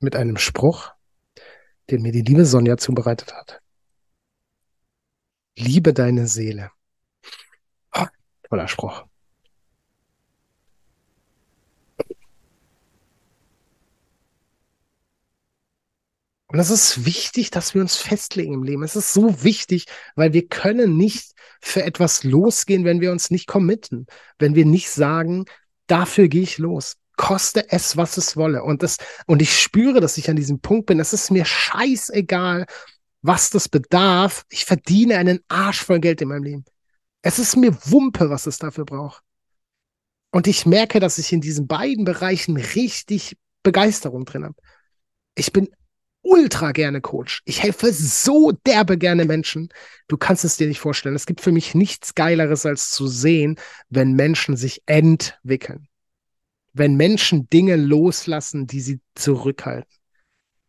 mit 0.00 0.14
einem 0.14 0.36
Spruch, 0.36 0.92
den 1.90 2.02
mir 2.02 2.12
die 2.12 2.22
liebe 2.22 2.44
Sonja 2.44 2.76
zubereitet 2.76 3.34
hat. 3.34 3.60
Liebe 5.56 5.94
deine 5.94 6.26
Seele. 6.26 6.70
Oh, 7.94 8.06
toller 8.48 8.68
Spruch. 8.68 9.06
Und 16.48 16.60
es 16.60 16.70
ist 16.70 17.04
wichtig, 17.04 17.50
dass 17.50 17.74
wir 17.74 17.80
uns 17.80 17.96
festlegen 17.96 18.54
im 18.54 18.62
Leben. 18.62 18.84
Es 18.84 18.94
ist 18.94 19.12
so 19.12 19.42
wichtig, 19.42 19.86
weil 20.14 20.32
wir 20.32 20.46
können 20.46 20.96
nicht 20.96 21.32
für 21.60 21.82
etwas 21.82 22.22
losgehen, 22.22 22.84
wenn 22.84 23.00
wir 23.00 23.10
uns 23.10 23.30
nicht 23.30 23.46
committen, 23.46 24.06
wenn 24.38 24.54
wir 24.54 24.64
nicht 24.64 24.90
sagen, 24.90 25.46
dafür 25.88 26.28
gehe 26.28 26.42
ich 26.42 26.58
los. 26.58 26.96
Koste 27.16 27.70
es, 27.70 27.96
was 27.96 28.16
es 28.16 28.36
wolle. 28.36 28.62
Und 28.62 28.82
das, 28.82 28.98
und 29.26 29.42
ich 29.42 29.58
spüre, 29.58 30.00
dass 30.00 30.18
ich 30.18 30.30
an 30.30 30.36
diesem 30.36 30.60
Punkt 30.60 30.86
bin. 30.86 31.00
Es 31.00 31.12
ist 31.12 31.30
mir 31.30 31.44
scheißegal, 31.44 32.66
was 33.22 33.50
das 33.50 33.68
bedarf. 33.68 34.44
Ich 34.48 34.64
verdiene 34.66 35.16
einen 35.16 35.40
Arsch 35.48 35.82
voll 35.82 35.98
Geld 35.98 36.20
in 36.20 36.28
meinem 36.28 36.44
Leben. 36.44 36.64
Es 37.22 37.38
ist 37.40 37.56
mir 37.56 37.76
Wumpe, 37.86 38.30
was 38.30 38.46
es 38.46 38.58
dafür 38.58 38.84
braucht. 38.84 39.22
Und 40.30 40.46
ich 40.46 40.66
merke, 40.66 41.00
dass 41.00 41.18
ich 41.18 41.32
in 41.32 41.40
diesen 41.40 41.66
beiden 41.66 42.04
Bereichen 42.04 42.56
richtig 42.56 43.36
Begeisterung 43.62 44.26
drin 44.26 44.44
habe. 44.44 44.54
Ich 45.34 45.52
bin 45.52 45.68
ultra 46.26 46.72
gerne 46.72 47.00
Coach. 47.00 47.42
Ich 47.44 47.62
helfe 47.62 47.92
so 47.92 48.52
derbe 48.66 48.98
gerne 48.98 49.24
Menschen. 49.24 49.68
Du 50.08 50.16
kannst 50.16 50.44
es 50.44 50.56
dir 50.56 50.66
nicht 50.66 50.80
vorstellen. 50.80 51.14
Es 51.14 51.26
gibt 51.26 51.40
für 51.40 51.52
mich 51.52 51.74
nichts 51.74 52.14
Geileres, 52.14 52.66
als 52.66 52.90
zu 52.90 53.06
sehen, 53.06 53.56
wenn 53.88 54.12
Menschen 54.12 54.56
sich 54.56 54.82
entwickeln. 54.86 55.88
Wenn 56.72 56.96
Menschen 56.96 57.48
Dinge 57.48 57.76
loslassen, 57.76 58.66
die 58.66 58.80
sie 58.80 59.00
zurückhalten. 59.14 59.90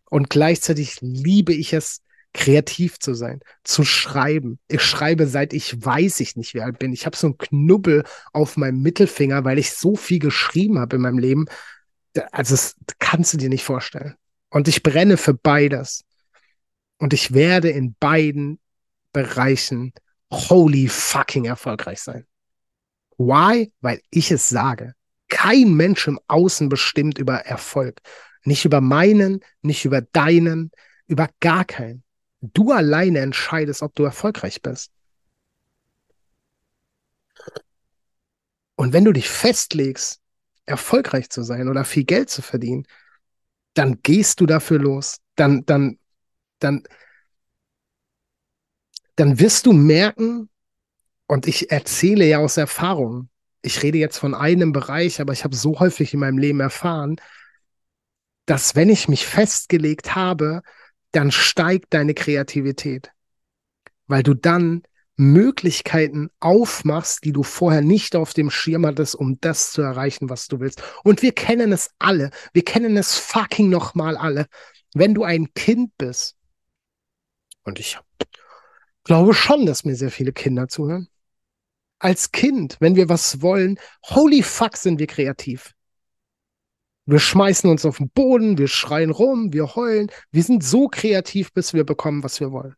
Und 0.10 0.30
gleichzeitig 0.30 0.98
liebe 1.02 1.54
ich 1.54 1.74
es, 1.74 2.02
kreativ 2.34 3.00
zu 3.00 3.16
sein, 3.16 3.40
zu 3.64 3.84
schreiben. 3.84 4.60
Ich 4.68 4.84
schreibe 4.84 5.26
seit 5.26 5.54
ich 5.54 5.84
weiß 5.84 6.20
ich 6.20 6.36
nicht, 6.36 6.54
wie 6.54 6.62
alt 6.62 6.78
bin. 6.78 6.94
Ich 6.94 7.06
habe 7.06 7.18
so 7.18 7.28
einen 7.28 7.38
Knubbel 7.38 8.04
auf 8.32 8.58
meinem 8.58 8.82
Mittelfinger, 8.82 9.44
weil 9.44 9.58
ich 9.58 9.72
so 9.72 9.96
viel 9.96 10.20
geschrieben 10.20 10.78
habe 10.78 10.98
in 10.98 11.02
meinem 11.02 11.18
Leben. 11.18 11.46
Also 12.32 12.54
das 12.54 12.76
kannst 13.00 13.34
du 13.34 13.38
dir 13.38 13.50
nicht 13.50 13.64
vorstellen. 13.64 14.16
Und 14.50 14.68
ich 14.68 14.84
brenne 14.84 15.18
für 15.18 15.34
beides. 15.34 16.06
Und 16.98 17.14
ich 17.14 17.34
werde 17.34 17.70
in 17.70 17.96
beiden 18.00 18.60
Bereichen 19.12 19.94
holy 20.32 20.88
fucking 20.88 21.46
erfolgreich 21.46 22.02
sein. 22.02 22.26
Why? 23.18 23.72
Weil 23.82 24.02
ich 24.10 24.32
es 24.32 24.50
sage. 24.50 24.94
Kein 25.28 25.74
Mensch 25.74 26.08
im 26.08 26.20
Außen 26.28 26.70
bestimmt 26.70 27.18
über 27.18 27.38
Erfolg. 27.46 28.02
Nicht 28.44 28.66
über 28.66 28.82
meinen, 28.82 29.42
nicht 29.62 29.86
über 29.86 30.02
deinen, 30.02 30.72
über 31.08 31.30
gar 31.40 31.66
keinen. 31.66 32.04
Du 32.42 32.72
alleine 32.72 33.20
entscheidest, 33.20 33.82
ob 33.82 33.96
du 33.96 34.04
erfolgreich 34.04 34.62
bist. 34.62 34.92
Und 38.76 38.94
wenn 38.94 39.06
du 39.06 39.12
dich 39.12 39.28
festlegst, 39.28 40.22
erfolgreich 40.66 41.30
zu 41.30 41.42
sein 41.42 41.68
oder 41.68 41.84
viel 41.84 42.04
Geld 42.04 42.30
zu 42.30 42.42
verdienen, 42.42 42.86
dann 43.74 44.02
gehst 44.02 44.40
du 44.40 44.46
dafür 44.46 44.80
los. 44.80 45.18
Dann, 45.36 45.66
dann, 45.66 46.00
dann, 46.60 46.84
dann 49.16 49.40
wirst 49.40 49.66
du 49.66 49.74
merken, 49.74 50.50
und 51.28 51.48
ich 51.48 51.72
erzähle 51.72 52.26
ja 52.26 52.40
aus 52.40 52.58
Erfahrung, 52.58 53.30
ich 53.62 53.84
rede 53.84 53.98
jetzt 53.98 54.18
von 54.18 54.34
einem 54.34 54.72
Bereich, 54.72 55.20
aber 55.20 55.34
ich 55.34 55.44
habe 55.44 55.56
so 55.56 55.80
häufig 55.80 56.14
in 56.14 56.22
meinem 56.22 56.38
Leben 56.38 56.62
erfahren, 56.62 57.18
dass 58.46 58.76
wenn 58.76 58.90
ich 58.90 59.10
mich 59.10 59.26
festgelegt 59.26 60.16
habe, 60.16 60.62
dann 61.12 61.32
steigt 61.32 61.94
deine 61.94 62.14
Kreativität, 62.14 63.12
weil 64.08 64.24
du 64.24 64.34
dann 64.34 64.84
Möglichkeiten 65.18 66.30
aufmachst, 66.40 67.26
die 67.26 67.34
du 67.34 67.44
vorher 67.44 67.82
nicht 67.82 68.16
auf 68.16 68.34
dem 68.34 68.50
Schirm 68.52 68.86
hattest, 68.86 69.16
um 69.16 69.42
das 69.42 69.72
zu 69.72 69.82
erreichen, 69.82 70.30
was 70.30 70.48
du 70.48 70.60
willst. 70.60 70.82
Und 71.04 71.24
wir 71.24 71.34
kennen 71.34 71.72
es 71.72 71.90
alle. 72.00 72.30
Wir 72.54 72.64
kennen 72.64 72.96
es 72.96 73.18
fucking 73.18 73.70
nochmal 73.70 74.16
alle. 74.16 74.46
Wenn 74.94 75.16
du 75.16 75.24
ein 75.24 75.54
Kind 75.54 75.92
bist, 75.98 76.36
und 77.64 77.80
ich 77.80 77.98
glaube 79.04 79.34
schon, 79.34 79.66
dass 79.66 79.84
mir 79.84 79.96
sehr 79.96 80.12
viele 80.12 80.32
Kinder 80.32 80.70
zuhören. 80.70 81.10
Als 82.00 82.32
Kind, 82.32 82.78
wenn 82.80 82.96
wir 82.96 83.10
was 83.10 83.42
wollen, 83.42 83.80
holy 84.06 84.44
fuck 84.44 84.78
sind 84.78 85.00
wir 85.00 85.08
kreativ. 85.08 85.74
Wir 87.06 87.20
schmeißen 87.20 87.70
uns 87.70 87.86
auf 87.86 87.98
den 87.98 88.10
Boden, 88.10 88.58
wir 88.58 88.68
schreien 88.68 89.10
rum, 89.12 89.52
wir 89.52 89.76
heulen. 89.76 90.12
Wir 90.32 90.44
sind 90.44 90.64
so 90.64 90.88
kreativ, 90.88 91.54
bis 91.54 91.74
wir 91.74 91.86
bekommen, 91.86 92.22
was 92.22 92.40
wir 92.40 92.52
wollen. 92.52 92.76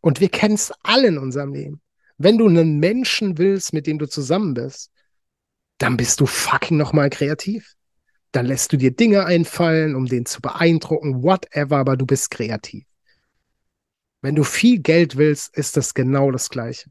Und 0.00 0.20
wir 0.20 0.28
kennen 0.28 0.54
es 0.54 0.72
alle 0.82 1.08
in 1.08 1.18
unserem 1.18 1.52
Leben. 1.52 1.80
Wenn 2.18 2.38
du 2.38 2.48
einen 2.48 2.78
Menschen 2.78 3.38
willst, 3.38 3.72
mit 3.72 3.86
dem 3.86 3.98
du 3.98 4.06
zusammen 4.06 4.54
bist, 4.54 4.90
dann 5.78 5.96
bist 5.96 6.20
du 6.20 6.26
fucking 6.26 6.76
nochmal 6.76 7.10
kreativ. 7.10 7.74
Dann 8.32 8.46
lässt 8.46 8.72
du 8.72 8.76
dir 8.76 8.90
Dinge 8.90 9.24
einfallen, 9.24 9.94
um 9.94 10.06
den 10.06 10.26
zu 10.26 10.40
beeindrucken, 10.40 11.22
whatever, 11.22 11.78
aber 11.78 11.96
du 11.96 12.06
bist 12.06 12.30
kreativ. 12.30 12.84
Wenn 14.22 14.34
du 14.34 14.44
viel 14.44 14.80
Geld 14.80 15.16
willst, 15.16 15.56
ist 15.56 15.76
das 15.76 15.94
genau 15.94 16.30
das 16.30 16.50
Gleiche. 16.50 16.90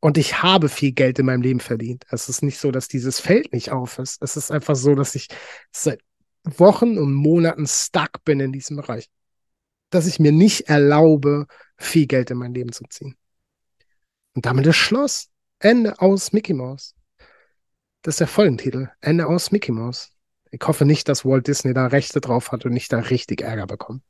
Und 0.00 0.18
ich 0.18 0.42
habe 0.42 0.68
viel 0.68 0.92
Geld 0.92 1.18
in 1.18 1.26
meinem 1.26 1.42
Leben 1.42 1.60
verdient. 1.60 2.04
Es 2.10 2.28
ist 2.28 2.42
nicht 2.42 2.58
so, 2.58 2.70
dass 2.70 2.88
dieses 2.88 3.20
Feld 3.20 3.52
nicht 3.52 3.70
auf 3.70 3.98
ist. 3.98 4.22
Es 4.22 4.36
ist 4.36 4.50
einfach 4.50 4.76
so, 4.76 4.94
dass 4.94 5.14
ich 5.14 5.28
seit 5.70 6.00
Wochen 6.44 6.98
und 6.98 7.14
Monaten 7.14 7.66
stuck 7.66 8.22
bin 8.24 8.40
in 8.40 8.52
diesem 8.52 8.76
Bereich. 8.76 9.08
Dass 9.94 10.08
ich 10.08 10.18
mir 10.18 10.32
nicht 10.32 10.62
erlaube, 10.62 11.46
viel 11.76 12.08
Geld 12.08 12.28
in 12.32 12.38
mein 12.38 12.52
Leben 12.52 12.72
zu 12.72 12.82
ziehen. 12.90 13.14
Und 14.34 14.44
damit 14.44 14.66
ist 14.66 14.74
Schluss. 14.74 15.28
Ende 15.60 16.00
aus 16.00 16.32
Mickey 16.32 16.52
Mouse. 16.52 16.96
Das 18.02 18.14
ist 18.14 18.20
der 18.20 18.26
Folgentitel. 18.26 18.88
Ende 19.00 19.28
aus 19.28 19.52
Mickey 19.52 19.70
Mouse. 19.70 20.10
Ich 20.50 20.60
hoffe 20.66 20.84
nicht, 20.84 21.08
dass 21.08 21.24
Walt 21.24 21.46
Disney 21.46 21.74
da 21.74 21.86
Rechte 21.86 22.20
drauf 22.20 22.50
hat 22.50 22.64
und 22.66 22.72
nicht 22.72 22.92
da 22.92 22.98
richtig 22.98 23.42
Ärger 23.42 23.68
bekommt. 23.68 24.02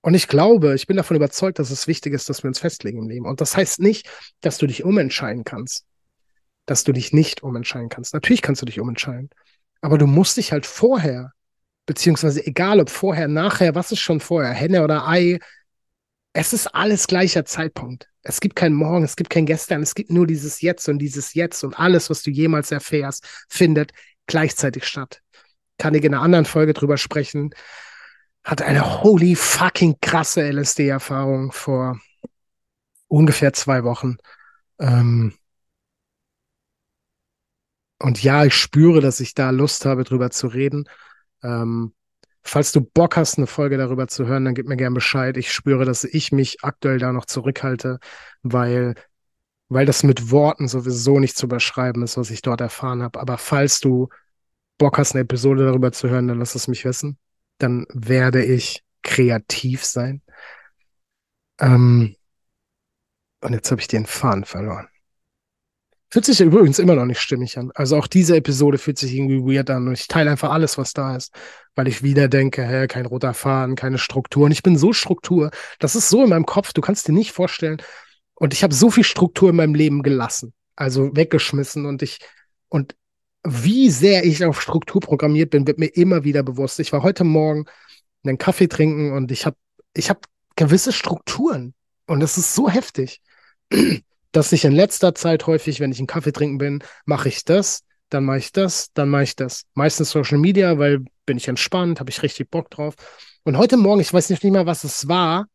Und 0.00 0.14
ich 0.14 0.28
glaube, 0.28 0.76
ich 0.76 0.86
bin 0.86 0.96
davon 0.96 1.16
überzeugt, 1.16 1.58
dass 1.58 1.70
es 1.72 1.88
wichtig 1.88 2.12
ist, 2.14 2.28
dass 2.28 2.44
wir 2.44 2.48
uns 2.48 2.60
festlegen 2.60 2.98
im 2.98 3.08
Leben. 3.08 3.26
Und 3.26 3.40
das 3.40 3.56
heißt 3.56 3.80
nicht, 3.80 4.08
dass 4.42 4.58
du 4.58 4.68
dich 4.68 4.84
umentscheiden 4.84 5.42
kannst. 5.42 5.86
Dass 6.66 6.84
du 6.84 6.92
dich 6.92 7.12
nicht 7.12 7.42
umentscheiden 7.42 7.88
kannst. 7.88 8.14
Natürlich 8.14 8.42
kannst 8.42 8.62
du 8.62 8.66
dich 8.66 8.78
umentscheiden. 8.78 9.28
Aber 9.82 9.98
du 9.98 10.06
musst 10.06 10.38
dich 10.38 10.52
halt 10.52 10.64
vorher, 10.64 11.32
beziehungsweise 11.84 12.46
egal 12.46 12.80
ob 12.80 12.88
vorher, 12.88 13.28
nachher, 13.28 13.74
was 13.74 13.92
ist 13.92 14.00
schon 14.00 14.20
vorher, 14.20 14.52
Henne 14.52 14.82
oder 14.82 15.06
Ei, 15.06 15.38
es 16.32 16.54
ist 16.54 16.68
alles 16.68 17.06
gleicher 17.06 17.44
Zeitpunkt. 17.44 18.08
Es 18.22 18.40
gibt 18.40 18.56
kein 18.56 18.72
Morgen, 18.72 19.04
es 19.04 19.16
gibt 19.16 19.28
kein 19.28 19.44
Gestern, 19.44 19.82
es 19.82 19.94
gibt 19.94 20.10
nur 20.10 20.26
dieses 20.26 20.62
Jetzt 20.62 20.88
und 20.88 20.98
dieses 20.98 21.34
Jetzt 21.34 21.62
und 21.64 21.78
alles, 21.78 22.08
was 22.08 22.22
du 22.22 22.30
jemals 22.30 22.70
erfährst, 22.70 23.26
findet 23.50 23.92
gleichzeitig 24.26 24.86
statt. 24.86 25.20
Kann 25.76 25.94
ich 25.94 26.04
in 26.04 26.14
einer 26.14 26.22
anderen 26.22 26.46
Folge 26.46 26.72
drüber 26.72 26.96
sprechen 26.96 27.52
hatte 28.44 28.64
eine 28.64 29.02
holy 29.02 29.36
fucking 29.36 29.96
krasse 30.00 30.42
LSD-Erfahrung 30.50 31.52
vor 31.52 32.00
ungefähr 33.08 33.52
zwei 33.52 33.84
Wochen. 33.84 34.16
Ähm 34.78 35.34
und 38.02 38.22
ja, 38.22 38.44
ich 38.44 38.54
spüre, 38.54 39.00
dass 39.00 39.20
ich 39.20 39.34
da 39.34 39.50
Lust 39.50 39.84
habe, 39.86 40.04
drüber 40.04 40.30
zu 40.30 40.48
reden. 40.48 40.88
Ähm 41.42 41.94
falls 42.44 42.72
du 42.72 42.80
Bock 42.80 43.16
hast, 43.16 43.38
eine 43.38 43.46
Folge 43.46 43.76
darüber 43.78 44.08
zu 44.08 44.26
hören, 44.26 44.44
dann 44.44 44.54
gib 44.54 44.68
mir 44.68 44.76
gern 44.76 44.94
Bescheid. 44.94 45.36
Ich 45.36 45.52
spüre, 45.52 45.84
dass 45.84 46.04
ich 46.04 46.32
mich 46.32 46.64
aktuell 46.64 46.98
da 46.98 47.12
noch 47.12 47.24
zurückhalte, 47.26 48.00
weil, 48.42 48.94
weil 49.68 49.86
das 49.86 50.02
mit 50.02 50.30
Worten 50.32 50.68
sowieso 50.68 51.20
nicht 51.20 51.36
zu 51.36 51.48
beschreiben 51.48 52.02
ist, 52.02 52.16
was 52.16 52.30
ich 52.30 52.42
dort 52.42 52.60
erfahren 52.60 53.02
habe. 53.02 53.20
Aber 53.20 53.38
falls 53.38 53.80
du 53.80 54.08
Bock 54.78 54.98
hast, 54.98 55.14
eine 55.14 55.22
Episode 55.22 55.64
darüber 55.66 55.92
zu 55.92 56.08
hören, 56.10 56.28
dann 56.28 56.40
lass 56.40 56.56
es 56.56 56.68
mich 56.68 56.84
wissen 56.84 57.18
dann 57.62 57.86
werde 57.92 58.44
ich 58.44 58.84
kreativ 59.02 59.84
sein. 59.84 60.22
Ähm, 61.60 62.16
und 63.40 63.52
jetzt 63.52 63.70
habe 63.70 63.80
ich 63.80 63.88
den 63.88 64.06
Faden 64.06 64.44
verloren. 64.44 64.88
Fühlt 66.12 66.26
sich 66.26 66.42
übrigens 66.42 66.78
immer 66.78 66.94
noch 66.94 67.06
nicht 67.06 67.20
stimmig 67.20 67.56
an. 67.56 67.70
Also 67.74 67.96
auch 67.96 68.06
diese 68.06 68.36
Episode 68.36 68.76
fühlt 68.76 68.98
sich 68.98 69.14
irgendwie 69.14 69.56
weird 69.56 69.70
an 69.70 69.88
und 69.88 69.94
ich 69.94 70.08
teile 70.08 70.30
einfach 70.30 70.50
alles, 70.50 70.76
was 70.76 70.92
da 70.92 71.16
ist, 71.16 71.32
weil 71.74 71.88
ich 71.88 72.02
wieder 72.02 72.28
denke, 72.28 72.66
hä, 72.66 72.86
kein 72.86 73.06
roter 73.06 73.32
Faden, 73.32 73.76
keine 73.76 73.96
Struktur. 73.96 74.44
Und 74.44 74.52
ich 74.52 74.62
bin 74.62 74.76
so 74.76 74.92
Struktur, 74.92 75.50
das 75.78 75.96
ist 75.96 76.10
so 76.10 76.22
in 76.22 76.28
meinem 76.28 76.44
Kopf, 76.44 76.74
du 76.74 76.82
kannst 76.82 77.08
dir 77.08 77.12
nicht 77.12 77.32
vorstellen. 77.32 77.80
Und 78.34 78.52
ich 78.52 78.62
habe 78.62 78.74
so 78.74 78.90
viel 78.90 79.04
Struktur 79.04 79.48
in 79.48 79.56
meinem 79.56 79.74
Leben 79.74 80.02
gelassen, 80.02 80.52
also 80.76 81.16
weggeschmissen 81.16 81.86
und 81.86 82.02
ich, 82.02 82.18
und 82.68 82.94
wie 83.42 83.88
sehr 83.88 84.26
ich 84.26 84.44
auf 84.44 84.60
Struktur 84.60 85.00
programmiert 85.00 85.48
bin, 85.48 85.66
wird 85.66 85.78
mir 85.78 85.96
immer 85.96 86.24
wieder 86.24 86.42
bewusst. 86.42 86.78
Ich 86.78 86.92
war 86.92 87.02
heute 87.02 87.24
Morgen 87.24 87.64
einen 88.22 88.36
Kaffee 88.36 88.68
trinken 88.68 89.12
und 89.12 89.32
ich 89.32 89.46
habe 89.46 89.56
ich 89.96 90.10
hab 90.10 90.26
gewisse 90.56 90.92
Strukturen. 90.92 91.72
Und 92.06 92.20
das 92.20 92.36
ist 92.36 92.54
so 92.54 92.68
heftig, 92.68 93.22
dass 94.32 94.52
ich 94.52 94.64
in 94.64 94.72
letzter 94.72 95.14
Zeit 95.14 95.46
häufig, 95.46 95.80
wenn 95.80 95.92
ich 95.92 95.98
einen 95.98 96.06
Kaffee 96.06 96.32
trinken 96.32 96.58
bin, 96.58 96.82
mache 97.04 97.28
ich 97.28 97.44
das, 97.44 97.82
dann 98.08 98.24
mache 98.24 98.38
ich 98.38 98.52
das, 98.52 98.92
dann 98.94 99.08
mache 99.08 99.24
ich 99.24 99.36
das. 99.36 99.64
Meistens 99.74 100.10
Social 100.10 100.38
Media, 100.38 100.78
weil 100.78 101.04
bin 101.26 101.36
ich 101.36 101.48
entspannt, 101.48 102.00
habe 102.00 102.10
ich 102.10 102.22
richtig 102.22 102.50
Bock 102.50 102.70
drauf. 102.70 102.94
Und 103.44 103.56
heute 103.56 103.76
Morgen, 103.76 104.00
ich 104.00 104.12
weiß 104.12 104.30
nicht 104.30 104.42
mehr, 104.42 104.66
was 104.66 104.84
es 104.84 105.08
war, 105.08 105.46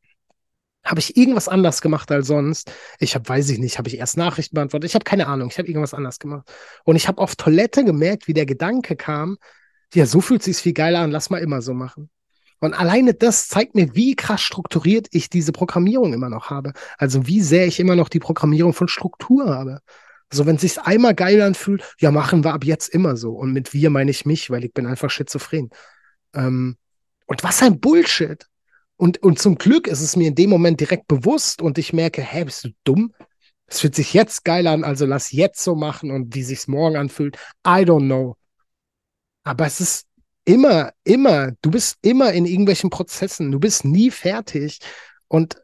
habe 0.84 1.00
ich 1.00 1.18
irgendwas 1.18 1.50
anders 1.50 1.82
gemacht 1.82 2.12
als 2.12 2.28
sonst? 2.28 2.72
Ich 3.00 3.16
habe, 3.16 3.28
weiß 3.28 3.50
ich 3.50 3.60
nicht, 3.60 3.78
habe 3.78 3.90
ich 3.90 3.98
erst 3.98 4.16
Nachrichten 4.16 4.56
beantwortet? 4.56 4.90
Ich 4.90 4.96
habe 4.96 5.04
keine 5.04 5.28
Ahnung. 5.28 5.50
Ich 5.52 5.58
habe 5.58 5.68
irgendwas 5.68 5.94
anders 5.94 6.18
gemacht. 6.18 6.50
Und 6.86 6.96
ich 6.96 7.08
habe 7.08 7.22
auf 7.22 7.36
Toilette 7.36 7.84
gemerkt, 7.84 8.28
wie 8.28 8.34
der 8.34 8.46
Gedanke 8.46 8.96
kam, 8.96 9.38
ja, 9.94 10.06
so 10.06 10.22
fühlt 10.22 10.44
sich's 10.44 10.62
viel 10.62 10.74
geiler 10.74 11.00
an, 11.00 11.12
lass 11.12 11.30
mal 11.30 11.40
immer 11.40 11.62
so 11.62 11.74
machen. 11.74 12.10
Und 12.60 12.74
alleine 12.74 13.14
das 13.14 13.48
zeigt 13.48 13.76
mir, 13.76 13.96
wie 13.96 14.16
krass 14.16 14.42
strukturiert 14.42 15.08
ich 15.12 15.30
diese 15.30 15.52
Programmierung 15.52 16.14
immer 16.14 16.30
noch 16.30 16.50
habe. 16.50 16.74
Also 16.98 17.28
wie 17.28 17.42
sehr 17.42 17.68
ich 17.68 17.80
immer 17.80 17.96
noch 17.96 18.10
die 18.10 18.20
Programmierung 18.20 18.74
von 18.74 18.88
Struktur 18.88 19.50
habe. 19.50 19.80
Also 20.30 20.46
wenn 20.46 20.56
es 20.56 20.62
sich 20.62 20.80
einmal 20.80 21.16
geil 21.16 21.42
anfühlt, 21.42 21.84
ja, 22.00 22.12
machen 22.12 22.44
wir 22.44 22.54
ab 22.54 22.66
jetzt 22.66 22.90
immer 22.90 23.16
so. 23.16 23.34
Und 23.34 23.54
mit 23.54 23.74
wir 23.74 23.90
meine 23.90 24.12
ich 24.12 24.26
mich, 24.26 24.50
weil 24.50 24.66
ich 24.66 24.74
bin 24.74 24.86
einfach 24.86 25.10
schizophren. 25.10 25.70
Ähm, 26.34 26.78
und 27.28 27.44
was 27.44 27.62
ein 27.62 27.80
Bullshit. 27.80 28.48
Und, 28.98 29.22
und 29.22 29.40
zum 29.40 29.58
Glück 29.58 29.88
ist 29.88 30.02
es 30.02 30.16
mir 30.16 30.30
in 30.30 30.36
dem 30.36 30.50
Moment 30.50 30.80
direkt 30.80 31.08
bewusst 31.08 31.62
und 31.62 31.78
ich 31.78 31.94
merke, 31.94 32.22
hä, 32.22 32.46
bist 32.46 32.66
du 32.66 32.70
dumm? 32.84 33.14
Es 33.68 33.82
fühlt 33.82 33.96
sich 33.96 34.14
jetzt 34.14 34.44
geil 34.44 34.66
an, 34.66 34.84
also 34.84 35.06
lass 35.06 35.32
jetzt 35.32 35.64
so 35.64 35.76
machen 35.76 36.10
und 36.10 36.34
wie 36.34 36.44
sich's 36.44 36.68
morgen 36.68 36.96
anfühlt, 36.96 37.38
I 37.66 37.84
don't 37.84 38.06
know. 38.06 38.36
Aber 39.44 39.66
es 39.66 39.80
ist 39.80 40.08
immer, 40.48 40.94
immer, 41.04 41.52
du 41.62 41.72
bist 41.72 41.98
immer 42.02 42.32
in 42.32 42.46
irgendwelchen 42.46 42.90
Prozessen, 42.90 43.52
du 43.52 43.60
bist 43.60 43.84
nie 43.84 44.10
fertig 44.10 44.80
und 45.28 45.62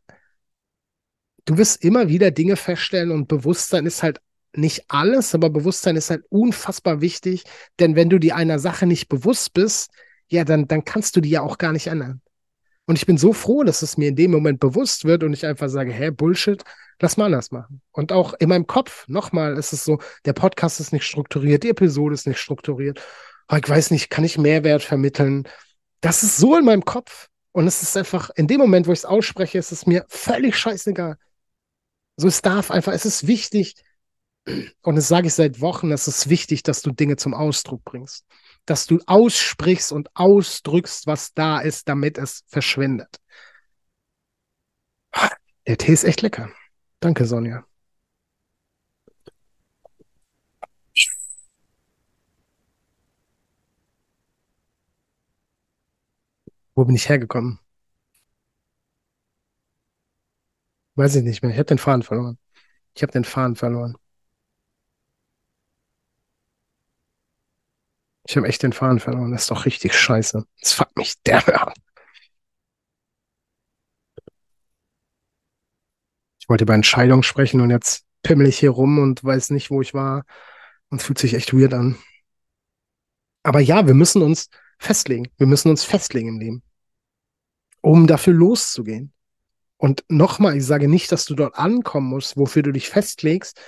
du 1.45 1.57
wirst 1.57 1.83
immer 1.83 2.09
wieder 2.09 2.31
Dinge 2.31 2.57
feststellen 2.57 3.11
und 3.11 3.29
Bewusstsein 3.29 3.85
ist 3.85 4.03
halt 4.03 4.19
nicht 4.55 4.83
alles, 4.89 5.33
aber 5.33 5.49
Bewusstsein 5.49 5.95
ist 5.95 6.09
halt 6.09 6.25
unfassbar 6.29 6.99
wichtig, 6.99 7.43
denn 7.79 7.95
wenn 7.95 8.09
du 8.09 8.19
dir 8.19 8.35
einer 8.35 8.59
Sache 8.59 8.85
nicht 8.85 9.07
bewusst 9.07 9.53
bist, 9.53 9.89
ja, 10.27 10.43
dann, 10.43 10.67
dann 10.67 10.83
kannst 10.83 11.15
du 11.15 11.21
die 11.21 11.29
ja 11.29 11.41
auch 11.41 11.57
gar 11.57 11.71
nicht 11.71 11.87
ändern. 11.87 12.21
Und 12.85 12.97
ich 12.97 13.05
bin 13.05 13.17
so 13.17 13.31
froh, 13.31 13.63
dass 13.63 13.81
es 13.83 13.97
mir 13.97 14.09
in 14.09 14.17
dem 14.17 14.31
Moment 14.31 14.59
bewusst 14.59 15.05
wird 15.05 15.23
und 15.23 15.31
ich 15.31 15.45
einfach 15.45 15.69
sage, 15.69 15.93
hä, 15.93 16.11
Bullshit, 16.11 16.61
lass 16.99 17.15
mal 17.15 17.25
anders 17.25 17.51
machen. 17.51 17.81
Und 17.93 18.11
auch 18.11 18.33
in 18.33 18.49
meinem 18.49 18.67
Kopf, 18.67 19.07
nochmal, 19.07 19.57
ist 19.57 19.71
es 19.71 19.85
so, 19.85 19.99
der 20.25 20.33
Podcast 20.33 20.81
ist 20.81 20.91
nicht 20.91 21.05
strukturiert, 21.05 21.63
die 21.63 21.69
Episode 21.69 22.13
ist 22.15 22.27
nicht 22.27 22.39
strukturiert. 22.39 23.01
Oh, 23.49 23.55
ich 23.55 23.67
weiß 23.67 23.91
nicht, 23.91 24.09
kann 24.09 24.23
ich 24.23 24.37
Mehrwert 24.37 24.83
vermitteln? 24.83 25.47
Das 26.01 26.23
ist 26.23 26.37
so 26.37 26.57
in 26.57 26.65
meinem 26.65 26.85
Kopf. 26.85 27.29
Und 27.51 27.67
es 27.67 27.83
ist 27.83 27.95
einfach, 27.95 28.31
in 28.35 28.47
dem 28.47 28.59
Moment, 28.59 28.87
wo 28.87 28.91
ich 28.91 28.99
es 28.99 29.05
ausspreche, 29.05 29.59
ist 29.59 29.71
es 29.71 29.85
mir 29.85 30.05
völlig 30.09 30.57
scheißegal. 30.57 31.17
So, 32.17 32.27
es 32.27 32.41
darf 32.41 32.71
einfach, 32.71 32.93
es 32.93 33.05
ist 33.05 33.27
wichtig, 33.27 33.75
und 34.81 34.95
das 34.95 35.07
sage 35.07 35.27
ich 35.27 35.33
seit 35.33 35.61
Wochen, 35.61 35.91
es 35.91 36.07
ist 36.07 36.29
wichtig, 36.29 36.63
dass 36.63 36.81
du 36.81 36.91
Dinge 36.91 37.15
zum 37.15 37.33
Ausdruck 37.33 37.83
bringst. 37.85 38.25
Dass 38.65 38.85
du 38.85 38.99
aussprichst 39.05 39.91
und 39.91 40.09
ausdrückst, 40.15 41.07
was 41.07 41.33
da 41.33 41.59
ist, 41.59 41.87
damit 41.87 42.17
es 42.17 42.43
verschwindet. 42.47 43.19
Der 45.65 45.77
Tee 45.77 45.93
ist 45.93 46.03
echt 46.03 46.21
lecker. 46.21 46.49
Danke, 46.99 47.25
Sonja. 47.25 47.65
Wo 56.75 56.85
bin 56.85 56.95
ich 56.95 57.09
hergekommen? 57.09 57.59
Weiß 60.95 61.15
ich 61.15 61.23
nicht 61.23 61.41
mehr. 61.43 61.51
Ich 61.51 61.57
habe 61.57 61.65
den 61.65 61.77
Faden 61.77 62.03
verloren. 62.03 62.37
Ich 62.95 63.03
habe 63.03 63.11
den 63.11 63.25
Faden 63.25 63.55
verloren. 63.55 63.95
Ich 68.25 68.37
habe 68.37 68.47
echt 68.47 68.63
den 68.63 68.73
Faden 68.73 68.99
verloren. 68.99 69.31
Das 69.31 69.43
ist 69.43 69.51
doch 69.51 69.65
richtig 69.65 69.93
scheiße. 69.93 70.45
Das 70.59 70.73
fuckt 70.73 70.97
mich 70.97 71.15
derbe 71.23 71.59
ab. 71.59 71.73
Ich 76.39 76.49
wollte 76.49 76.63
über 76.65 76.73
Entscheidungen 76.75 77.23
sprechen 77.23 77.61
und 77.61 77.69
jetzt 77.69 78.05
pimmel 78.21 78.47
ich 78.47 78.59
hier 78.59 78.71
rum 78.71 78.99
und 78.99 79.23
weiß 79.23 79.49
nicht, 79.51 79.71
wo 79.71 79.81
ich 79.81 79.93
war. 79.93 80.25
Und 80.89 81.01
es 81.01 81.05
fühlt 81.07 81.19
sich 81.19 81.33
echt 81.33 81.53
weird 81.53 81.73
an. 81.73 81.97
Aber 83.43 83.59
ja, 83.59 83.87
wir 83.87 83.93
müssen 83.93 84.21
uns 84.21 84.49
festlegen. 84.83 85.27
Wir 85.37 85.47
müssen 85.47 85.69
uns 85.69 85.83
festlegen 85.83 86.29
im 86.29 86.39
Leben, 86.39 86.63
um 87.81 88.07
dafür 88.07 88.33
loszugehen. 88.33 89.13
Und 89.77 90.03
nochmal, 90.07 90.57
ich 90.57 90.65
sage 90.65 90.87
nicht, 90.87 91.11
dass 91.11 91.25
du 91.25 91.35
dort 91.35 91.55
ankommen 91.55 92.07
musst, 92.07 92.37
wofür 92.37 92.63
du 92.63 92.71
dich 92.71 92.89
festlegst, 92.89 93.59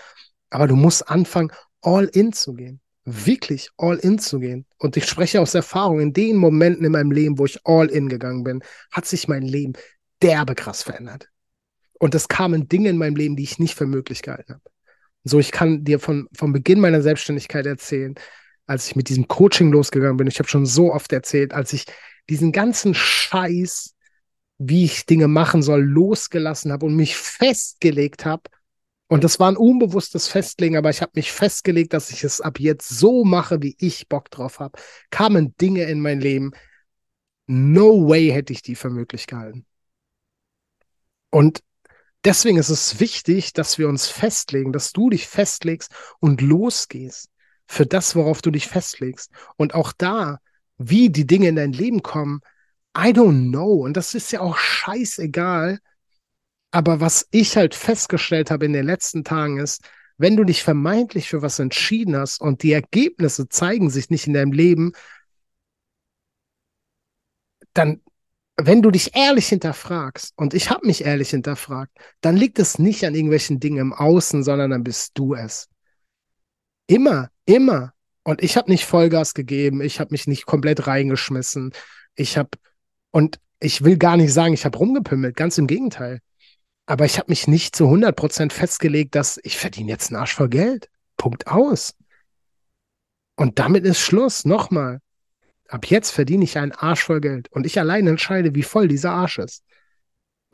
aber 0.49 0.67
du 0.67 0.75
musst 0.75 1.09
anfangen, 1.09 1.51
all 1.81 2.05
in 2.05 2.31
zu 2.31 2.53
gehen. 2.53 2.79
Wirklich 3.03 3.69
all 3.77 3.97
in 3.97 4.17
zu 4.17 4.39
gehen. 4.39 4.65
Und 4.77 4.97
ich 4.97 5.05
spreche 5.05 5.39
aus 5.41 5.53
Erfahrung, 5.53 5.99
in 5.99 6.13
den 6.13 6.37
Momenten 6.37 6.85
in 6.85 6.91
meinem 6.91 7.11
Leben, 7.11 7.37
wo 7.37 7.45
ich 7.45 7.59
all 7.65 7.87
in 7.87 8.09
gegangen 8.09 8.43
bin, 8.43 8.63
hat 8.91 9.05
sich 9.05 9.27
mein 9.27 9.43
Leben 9.43 9.73
derbe 10.21 10.55
krass 10.55 10.83
verändert. 10.83 11.29
Und 11.99 12.15
es 12.15 12.27
kamen 12.27 12.67
Dinge 12.67 12.89
in 12.89 12.97
meinem 12.97 13.15
Leben, 13.15 13.35
die 13.35 13.43
ich 13.43 13.59
nicht 13.59 13.75
für 13.75 13.85
möglich 13.85 14.21
gehalten 14.21 14.53
habe. 14.53 14.63
So, 15.23 15.39
ich 15.39 15.51
kann 15.51 15.83
dir 15.83 15.99
von, 15.99 16.27
vom 16.33 16.53
Beginn 16.53 16.79
meiner 16.79 17.01
Selbstständigkeit 17.01 17.65
erzählen, 17.65 18.15
als 18.65 18.87
ich 18.87 18.95
mit 18.95 19.09
diesem 19.09 19.27
Coaching 19.27 19.71
losgegangen 19.71 20.17
bin. 20.17 20.27
Ich 20.27 20.39
habe 20.39 20.49
schon 20.49 20.65
so 20.65 20.93
oft 20.93 21.11
erzählt, 21.13 21.53
als 21.53 21.73
ich 21.73 21.85
diesen 22.29 22.51
ganzen 22.51 22.93
Scheiß 22.93 23.95
wie 24.57 24.85
ich 24.85 25.05
Dinge 25.05 25.27
machen 25.27 25.61
soll, 25.61 25.83
losgelassen 25.83 26.71
habe 26.71 26.85
und 26.85 26.95
mich 26.95 27.15
festgelegt 27.15 28.25
habe. 28.25 28.43
Und 29.07 29.23
das 29.23 29.39
war 29.39 29.51
ein 29.51 29.57
unbewusstes 29.57 30.27
Festlegen, 30.27 30.77
aber 30.77 30.89
ich 30.89 31.01
habe 31.01 31.11
mich 31.15 31.31
festgelegt, 31.31 31.93
dass 31.93 32.09
ich 32.09 32.23
es 32.23 32.41
ab 32.41 32.59
jetzt 32.59 32.89
so 32.89 33.23
mache, 33.23 33.61
wie 33.61 33.75
ich 33.79 34.07
Bock 34.07 34.31
drauf 34.31 34.59
habe. 34.59 34.79
Kamen 35.11 35.55
Dinge 35.57 35.83
in 35.83 36.01
mein 36.01 36.21
Leben. 36.21 36.51
No 37.47 38.07
way 38.07 38.29
hätte 38.31 38.53
ich 38.53 38.63
die 38.63 38.75
für 38.75 38.89
möglich 38.89 39.27
gehalten. 39.27 39.65
Und 41.29 41.61
deswegen 42.23 42.57
ist 42.57 42.69
es 42.69 42.99
wichtig, 42.99 43.53
dass 43.53 43.77
wir 43.77 43.89
uns 43.89 44.07
festlegen, 44.07 44.71
dass 44.71 44.91
du 44.93 45.09
dich 45.09 45.27
festlegst 45.27 45.91
und 46.19 46.41
losgehst 46.41 47.29
für 47.67 47.85
das, 47.85 48.15
worauf 48.15 48.41
du 48.41 48.51
dich 48.51 48.67
festlegst. 48.67 49.31
Und 49.57 49.73
auch 49.73 49.91
da, 49.91 50.39
wie 50.77 51.09
die 51.09 51.27
Dinge 51.27 51.47
in 51.47 51.55
dein 51.55 51.73
Leben 51.73 52.03
kommen, 52.03 52.41
I 52.97 53.09
don't 53.11 53.49
know. 53.49 53.83
Und 53.83 53.97
das 53.97 54.13
ist 54.15 54.31
ja 54.31 54.41
auch 54.41 54.57
scheißegal. 54.57 55.79
Aber 56.71 56.99
was 56.99 57.27
ich 57.31 57.57
halt 57.57 57.75
festgestellt 57.75 58.51
habe 58.51 58.65
in 58.65 58.73
den 58.73 58.85
letzten 58.85 59.23
Tagen 59.23 59.59
ist, 59.59 59.81
wenn 60.17 60.37
du 60.37 60.43
dich 60.43 60.63
vermeintlich 60.63 61.29
für 61.29 61.41
was 61.41 61.59
entschieden 61.59 62.15
hast 62.15 62.39
und 62.41 62.63
die 62.63 62.71
Ergebnisse 62.71 63.49
zeigen 63.49 63.89
sich 63.89 64.09
nicht 64.09 64.27
in 64.27 64.33
deinem 64.33 64.51
Leben, 64.51 64.93
dann, 67.73 68.01
wenn 68.57 68.81
du 68.81 68.91
dich 68.91 69.15
ehrlich 69.15 69.47
hinterfragst, 69.49 70.33
und 70.37 70.53
ich 70.53 70.69
habe 70.69 70.87
mich 70.87 71.03
ehrlich 71.03 71.31
hinterfragt, 71.31 71.91
dann 72.21 72.37
liegt 72.37 72.59
es 72.59 72.79
nicht 72.79 73.05
an 73.05 73.15
irgendwelchen 73.15 73.59
Dingen 73.59 73.77
im 73.79 73.93
Außen, 73.93 74.43
sondern 74.43 74.71
dann 74.71 74.83
bist 74.83 75.11
du 75.15 75.35
es. 75.35 75.67
Immer, 76.87 77.29
immer. 77.45 77.93
Und 78.23 78.41
ich 78.43 78.57
habe 78.57 78.71
nicht 78.71 78.85
Vollgas 78.85 79.33
gegeben, 79.33 79.81
ich 79.81 79.99
habe 79.99 80.11
mich 80.11 80.27
nicht 80.27 80.45
komplett 80.45 80.87
reingeschmissen, 80.87 81.73
ich 82.15 82.37
habe 82.37 82.49
und 83.11 83.39
ich 83.59 83.83
will 83.83 83.97
gar 83.97 84.17
nicht 84.17 84.33
sagen, 84.33 84.53
ich 84.53 84.65
habe 84.65 84.77
rumgepimmelt, 84.77 85.35
ganz 85.35 85.57
im 85.57 85.67
Gegenteil. 85.67 86.19
Aber 86.85 87.05
ich 87.05 87.17
habe 87.17 87.31
mich 87.31 87.47
nicht 87.47 87.75
zu 87.75 87.85
100% 87.85 88.51
festgelegt, 88.51 89.15
dass 89.15 89.39
ich 89.43 89.57
verdiene 89.57 89.91
jetzt 89.91 90.11
einen 90.11 90.19
Arsch 90.19 90.35
voll 90.35 90.49
Geld. 90.49 90.89
Punkt 91.17 91.47
aus. 91.47 91.95
Und 93.35 93.59
damit 93.59 93.85
ist 93.85 93.99
Schluss. 93.99 94.45
Nochmal. 94.45 94.99
Ab 95.67 95.87
jetzt 95.87 96.11
verdiene 96.11 96.43
ich 96.43 96.57
einen 96.57 96.73
Arsch 96.73 97.03
voll 97.03 97.21
Geld. 97.21 97.51
Und 97.51 97.65
ich 97.65 97.79
allein 97.79 98.05
entscheide, 98.05 98.53
wie 98.53 98.63
voll 98.63 98.87
dieser 98.87 99.11
Arsch 99.11 99.39
ist. 99.39 99.63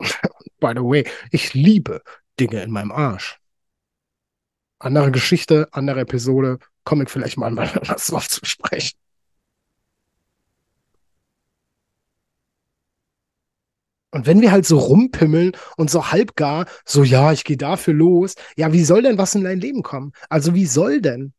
By 0.60 0.72
the 0.74 0.82
way, 0.82 1.04
ich 1.30 1.52
liebe 1.52 2.02
Dinge 2.40 2.62
in 2.62 2.70
meinem 2.70 2.92
Arsch. 2.92 3.41
Andere 4.82 5.12
Geschichte, 5.12 5.68
andere 5.70 6.00
Episode, 6.00 6.58
komme 6.82 7.04
ich 7.04 7.10
vielleicht 7.10 7.36
mal 7.38 7.56
was 7.56 8.06
drauf 8.08 8.28
zu 8.28 8.44
sprechen. 8.44 8.98
Und 14.10 14.26
wenn 14.26 14.40
wir 14.40 14.50
halt 14.50 14.66
so 14.66 14.78
rumpimmeln 14.78 15.52
und 15.76 15.88
so 15.88 16.10
halbgar, 16.10 16.66
so 16.84 17.04
ja, 17.04 17.32
ich 17.32 17.44
gehe 17.44 17.56
dafür 17.56 17.94
los, 17.94 18.34
ja, 18.56 18.72
wie 18.72 18.84
soll 18.84 19.02
denn 19.02 19.18
was 19.18 19.36
in 19.36 19.44
dein 19.44 19.60
Leben 19.60 19.82
kommen? 19.84 20.12
Also 20.28 20.52
wie 20.54 20.66
soll 20.66 21.00
denn? 21.00 21.32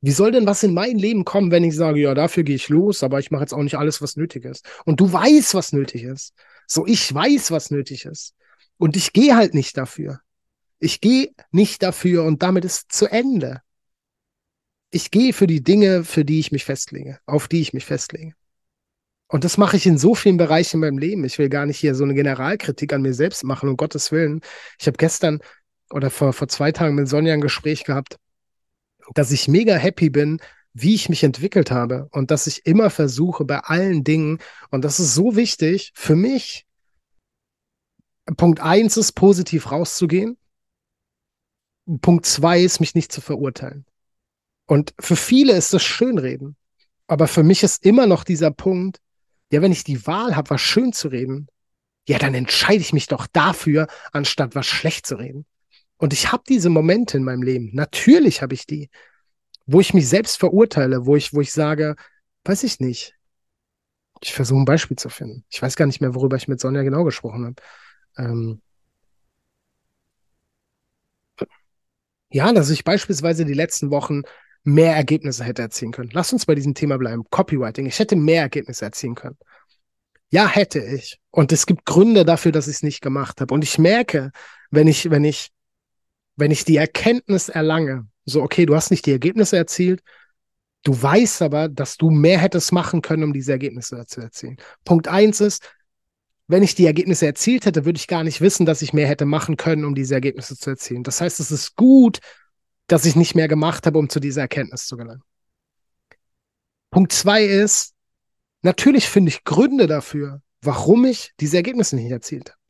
Wie 0.00 0.10
soll 0.10 0.32
denn 0.32 0.46
was 0.46 0.62
in 0.62 0.72
mein 0.72 0.96
Leben 0.98 1.24
kommen, 1.26 1.50
wenn 1.50 1.64
ich 1.64 1.76
sage, 1.76 2.00
ja, 2.00 2.14
dafür 2.14 2.44
gehe 2.44 2.56
ich 2.56 2.70
los, 2.70 3.02
aber 3.02 3.18
ich 3.18 3.30
mache 3.30 3.42
jetzt 3.42 3.52
auch 3.52 3.62
nicht 3.62 3.76
alles, 3.76 4.00
was 4.00 4.16
nötig 4.16 4.44
ist. 4.46 4.66
Und 4.86 5.00
du 5.00 5.12
weißt, 5.12 5.54
was 5.54 5.72
nötig 5.72 6.02
ist. 6.04 6.32
So, 6.66 6.86
ich 6.86 7.12
weiß, 7.12 7.50
was 7.50 7.70
nötig 7.70 8.06
ist. 8.06 8.34
Und 8.78 8.96
ich 8.96 9.12
gehe 9.12 9.36
halt 9.36 9.52
nicht 9.54 9.76
dafür. 9.76 10.20
Ich 10.78 11.00
gehe 11.00 11.32
nicht 11.50 11.82
dafür 11.82 12.24
und 12.24 12.42
damit 12.42 12.64
ist 12.64 12.92
zu 12.92 13.06
Ende. 13.06 13.62
Ich 14.90 15.10
gehe 15.10 15.32
für 15.32 15.46
die 15.46 15.62
Dinge, 15.62 16.04
für 16.04 16.24
die 16.24 16.38
ich 16.38 16.52
mich 16.52 16.64
festlege, 16.64 17.18
auf 17.26 17.48
die 17.48 17.60
ich 17.60 17.72
mich 17.72 17.84
festlege. 17.84 18.34
Und 19.28 19.42
das 19.42 19.58
mache 19.58 19.76
ich 19.76 19.86
in 19.86 19.98
so 19.98 20.14
vielen 20.14 20.36
Bereichen 20.36 20.76
in 20.76 20.80
meinem 20.80 20.98
Leben. 20.98 21.24
Ich 21.24 21.38
will 21.38 21.48
gar 21.48 21.66
nicht 21.66 21.78
hier 21.78 21.94
so 21.94 22.04
eine 22.04 22.14
Generalkritik 22.14 22.92
an 22.92 23.02
mir 23.02 23.14
selbst 23.14 23.42
machen, 23.42 23.68
um 23.68 23.76
Gottes 23.76 24.12
Willen. 24.12 24.40
Ich 24.78 24.86
habe 24.86 24.96
gestern 24.96 25.40
oder 25.90 26.10
vor, 26.10 26.32
vor 26.32 26.48
zwei 26.48 26.72
Tagen 26.72 26.94
mit 26.94 27.08
Sonja 27.08 27.32
ein 27.32 27.40
Gespräch 27.40 27.84
gehabt, 27.84 28.18
dass 29.14 29.32
ich 29.32 29.48
mega 29.48 29.74
happy 29.74 30.10
bin, 30.10 30.40
wie 30.72 30.94
ich 30.94 31.08
mich 31.08 31.24
entwickelt 31.24 31.70
habe 31.70 32.08
und 32.12 32.30
dass 32.30 32.46
ich 32.46 32.66
immer 32.66 32.90
versuche 32.90 33.44
bei 33.44 33.60
allen 33.60 34.04
Dingen, 34.04 34.38
und 34.70 34.84
das 34.84 35.00
ist 35.00 35.14
so 35.14 35.34
wichtig 35.34 35.92
für 35.94 36.16
mich, 36.16 36.66
Punkt 38.36 38.60
eins 38.60 38.96
ist, 38.96 39.12
positiv 39.12 39.70
rauszugehen. 39.70 40.36
Punkt 42.00 42.26
zwei 42.26 42.60
ist, 42.60 42.80
mich 42.80 42.94
nicht 42.94 43.12
zu 43.12 43.20
verurteilen. 43.20 43.86
Und 44.66 44.94
für 44.98 45.16
viele 45.16 45.52
ist 45.52 45.72
das 45.72 45.82
Schönreden. 45.82 46.56
Aber 47.06 47.28
für 47.28 47.44
mich 47.44 47.62
ist 47.62 47.84
immer 47.84 48.06
noch 48.06 48.24
dieser 48.24 48.50
Punkt, 48.50 48.98
ja, 49.52 49.62
wenn 49.62 49.72
ich 49.72 49.84
die 49.84 50.06
Wahl 50.06 50.34
habe, 50.34 50.50
was 50.50 50.60
schön 50.60 50.92
zu 50.92 51.08
reden, 51.08 51.46
ja, 52.08 52.18
dann 52.18 52.34
entscheide 52.34 52.80
ich 52.80 52.92
mich 52.92 53.06
doch 53.06 53.26
dafür, 53.28 53.86
anstatt 54.12 54.54
was 54.54 54.66
schlecht 54.66 55.06
zu 55.06 55.16
reden. 55.16 55.46
Und 55.98 56.12
ich 56.12 56.32
habe 56.32 56.42
diese 56.48 56.68
Momente 56.68 57.16
in 57.16 57.24
meinem 57.24 57.42
Leben. 57.42 57.70
Natürlich 57.72 58.42
habe 58.42 58.54
ich 58.54 58.66
die, 58.66 58.90
wo 59.66 59.80
ich 59.80 59.94
mich 59.94 60.08
selbst 60.08 60.38
verurteile, 60.38 61.06
wo 61.06 61.16
ich, 61.16 61.32
wo 61.32 61.40
ich 61.40 61.52
sage, 61.52 61.96
weiß 62.44 62.64
ich 62.64 62.80
nicht. 62.80 63.14
Ich 64.20 64.34
versuche 64.34 64.60
ein 64.60 64.64
Beispiel 64.64 64.96
zu 64.96 65.08
finden. 65.08 65.44
Ich 65.48 65.62
weiß 65.62 65.76
gar 65.76 65.86
nicht 65.86 66.00
mehr, 66.00 66.14
worüber 66.14 66.36
ich 66.36 66.48
mit 66.48 66.60
Sonja 66.60 66.82
genau 66.82 67.04
gesprochen 67.04 67.46
habe. 67.46 67.56
Ähm 68.18 68.60
ja, 72.30 72.52
dass 72.52 72.70
ich 72.70 72.84
beispielsweise 72.84 73.44
die 73.44 73.54
letzten 73.54 73.90
Wochen 73.90 74.22
mehr 74.64 74.96
Ergebnisse 74.96 75.44
hätte 75.44 75.62
erzielen 75.62 75.92
können. 75.92 76.10
Lass 76.12 76.32
uns 76.32 76.46
bei 76.46 76.54
diesem 76.54 76.74
Thema 76.74 76.98
bleiben. 76.98 77.24
Copywriting. 77.30 77.86
Ich 77.86 77.98
hätte 77.98 78.16
mehr 78.16 78.42
Ergebnisse 78.42 78.84
erzielen 78.84 79.14
können. 79.14 79.38
Ja, 80.30 80.48
hätte 80.48 80.80
ich. 80.80 81.20
Und 81.30 81.52
es 81.52 81.66
gibt 81.66 81.84
Gründe 81.84 82.24
dafür, 82.24 82.50
dass 82.50 82.66
ich 82.66 82.76
es 82.76 82.82
nicht 82.82 83.00
gemacht 83.00 83.40
habe. 83.40 83.54
Und 83.54 83.62
ich 83.62 83.78
merke, 83.78 84.32
wenn 84.70 84.88
ich, 84.88 85.08
wenn 85.08 85.24
ich, 85.24 85.50
wenn 86.34 86.50
ich 86.50 86.64
die 86.64 86.76
Erkenntnis 86.76 87.48
erlange, 87.48 88.08
so, 88.24 88.42
okay, 88.42 88.66
du 88.66 88.74
hast 88.74 88.90
nicht 88.90 89.06
die 89.06 89.12
Ergebnisse 89.12 89.56
erzielt, 89.56 90.02
Du 90.86 91.02
weißt 91.02 91.42
aber, 91.42 91.68
dass 91.68 91.96
du 91.96 92.10
mehr 92.10 92.38
hättest 92.38 92.70
machen 92.70 93.02
können, 93.02 93.24
um 93.24 93.32
diese 93.32 93.50
Ergebnisse 93.50 94.06
zu 94.06 94.20
erzielen. 94.20 94.56
Punkt 94.84 95.08
eins 95.08 95.40
ist, 95.40 95.68
wenn 96.48 96.62
ich 96.62 96.74
die 96.74 96.86
Ergebnisse 96.86 97.26
erzielt 97.26 97.66
hätte, 97.66 97.84
würde 97.84 97.98
ich 97.98 98.06
gar 98.06 98.22
nicht 98.22 98.40
wissen, 98.40 98.66
dass 98.66 98.82
ich 98.82 98.92
mehr 98.92 99.08
hätte 99.08 99.24
machen 99.24 99.56
können, 99.56 99.84
um 99.84 99.94
diese 99.94 100.14
Ergebnisse 100.14 100.56
zu 100.56 100.70
erzielen. 100.70 101.02
Das 101.02 101.20
heißt, 101.20 101.40
es 101.40 101.50
ist 101.50 101.74
gut, 101.76 102.20
dass 102.86 103.04
ich 103.04 103.16
nicht 103.16 103.34
mehr 103.34 103.48
gemacht 103.48 103.86
habe, 103.86 103.98
um 103.98 104.08
zu 104.08 104.20
dieser 104.20 104.42
Erkenntnis 104.42 104.86
zu 104.86 104.96
gelangen. 104.96 105.22
Punkt 106.90 107.12
zwei 107.12 107.44
ist, 107.44 107.94
natürlich 108.62 109.08
finde 109.08 109.30
ich 109.30 109.44
Gründe 109.44 109.86
dafür, 109.86 110.40
warum 110.62 111.04
ich 111.04 111.32
diese 111.40 111.56
Ergebnisse 111.56 111.96
nicht 111.96 112.10
erzielt 112.10 112.50
habe. 112.50 112.60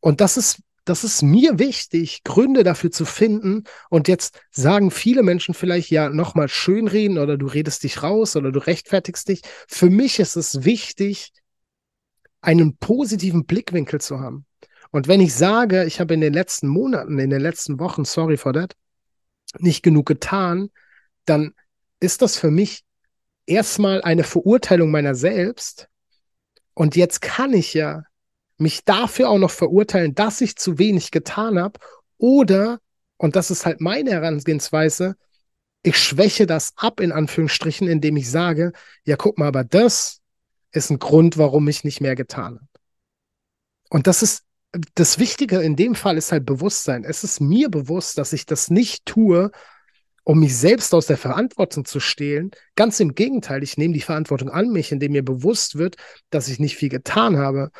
Und 0.00 0.22
das 0.22 0.38
ist, 0.38 0.60
das 0.86 1.04
ist 1.04 1.22
mir 1.22 1.58
wichtig, 1.58 2.24
Gründe 2.24 2.64
dafür 2.64 2.90
zu 2.90 3.04
finden. 3.04 3.64
Und 3.90 4.08
jetzt 4.08 4.40
sagen 4.50 4.90
viele 4.90 5.22
Menschen 5.22 5.52
vielleicht 5.52 5.90
ja 5.90 6.08
nochmal 6.08 6.48
schönreden 6.48 7.18
oder 7.18 7.36
du 7.36 7.46
redest 7.46 7.84
dich 7.84 8.02
raus 8.02 8.36
oder 8.36 8.50
du 8.50 8.58
rechtfertigst 8.58 9.28
dich. 9.28 9.42
Für 9.68 9.90
mich 9.90 10.18
ist 10.18 10.36
es 10.36 10.64
wichtig, 10.64 11.32
einen 12.40 12.76
positiven 12.76 13.44
Blickwinkel 13.44 14.00
zu 14.00 14.20
haben. 14.20 14.46
Und 14.90 15.08
wenn 15.08 15.20
ich 15.20 15.34
sage, 15.34 15.84
ich 15.84 16.00
habe 16.00 16.14
in 16.14 16.20
den 16.20 16.32
letzten 16.32 16.68
Monaten, 16.68 17.18
in 17.18 17.30
den 17.30 17.40
letzten 17.40 17.78
Wochen, 17.78 18.04
sorry 18.04 18.36
for 18.36 18.52
that, 18.52 18.74
nicht 19.58 19.82
genug 19.82 20.06
getan, 20.06 20.70
dann 21.24 21.54
ist 22.00 22.22
das 22.22 22.36
für 22.36 22.50
mich 22.50 22.84
erstmal 23.46 24.02
eine 24.02 24.24
Verurteilung 24.24 24.90
meiner 24.90 25.14
selbst. 25.14 25.88
Und 26.74 26.96
jetzt 26.96 27.20
kann 27.20 27.52
ich 27.52 27.74
ja 27.74 28.04
mich 28.56 28.84
dafür 28.84 29.28
auch 29.30 29.38
noch 29.38 29.50
verurteilen, 29.50 30.14
dass 30.14 30.40
ich 30.40 30.56
zu 30.56 30.78
wenig 30.78 31.10
getan 31.10 31.58
habe. 31.58 31.78
Oder, 32.18 32.80
und 33.16 33.36
das 33.36 33.50
ist 33.50 33.66
halt 33.66 33.80
meine 33.80 34.10
Herangehensweise, 34.10 35.16
ich 35.82 35.98
schwäche 35.98 36.46
das 36.46 36.72
ab 36.76 37.00
in 37.00 37.10
Anführungsstrichen, 37.10 37.88
indem 37.88 38.16
ich 38.16 38.30
sage, 38.30 38.72
ja, 39.04 39.16
guck 39.16 39.38
mal, 39.38 39.48
aber 39.48 39.64
das 39.64 40.19
ist 40.72 40.90
ein 40.90 40.98
Grund, 40.98 41.38
warum 41.38 41.68
ich 41.68 41.84
nicht 41.84 42.00
mehr 42.00 42.14
getan 42.14 42.56
habe. 42.56 42.66
Und 43.90 44.06
das 44.06 44.22
ist 44.22 44.44
das 44.94 45.18
Wichtige 45.18 45.60
in 45.60 45.76
dem 45.76 45.94
Fall 45.94 46.16
ist 46.16 46.32
halt 46.32 46.46
Bewusstsein. 46.46 47.04
Es 47.04 47.24
ist 47.24 47.40
mir 47.40 47.68
bewusst, 47.70 48.18
dass 48.18 48.32
ich 48.32 48.46
das 48.46 48.70
nicht 48.70 49.04
tue, 49.04 49.50
um 50.22 50.40
mich 50.40 50.56
selbst 50.56 50.94
aus 50.94 51.06
der 51.06 51.16
Verantwortung 51.16 51.84
zu 51.84 51.98
stehlen. 51.98 52.50
Ganz 52.76 53.00
im 53.00 53.14
Gegenteil, 53.14 53.62
ich 53.62 53.78
nehme 53.78 53.94
die 53.94 54.00
Verantwortung 54.00 54.48
an 54.48 54.70
mich, 54.70 54.92
indem 54.92 55.12
mir 55.12 55.24
bewusst 55.24 55.76
wird, 55.76 55.96
dass 56.30 56.48
ich 56.48 56.60
nicht 56.60 56.76
viel 56.76 56.88
getan 56.88 57.36
habe. 57.36 57.70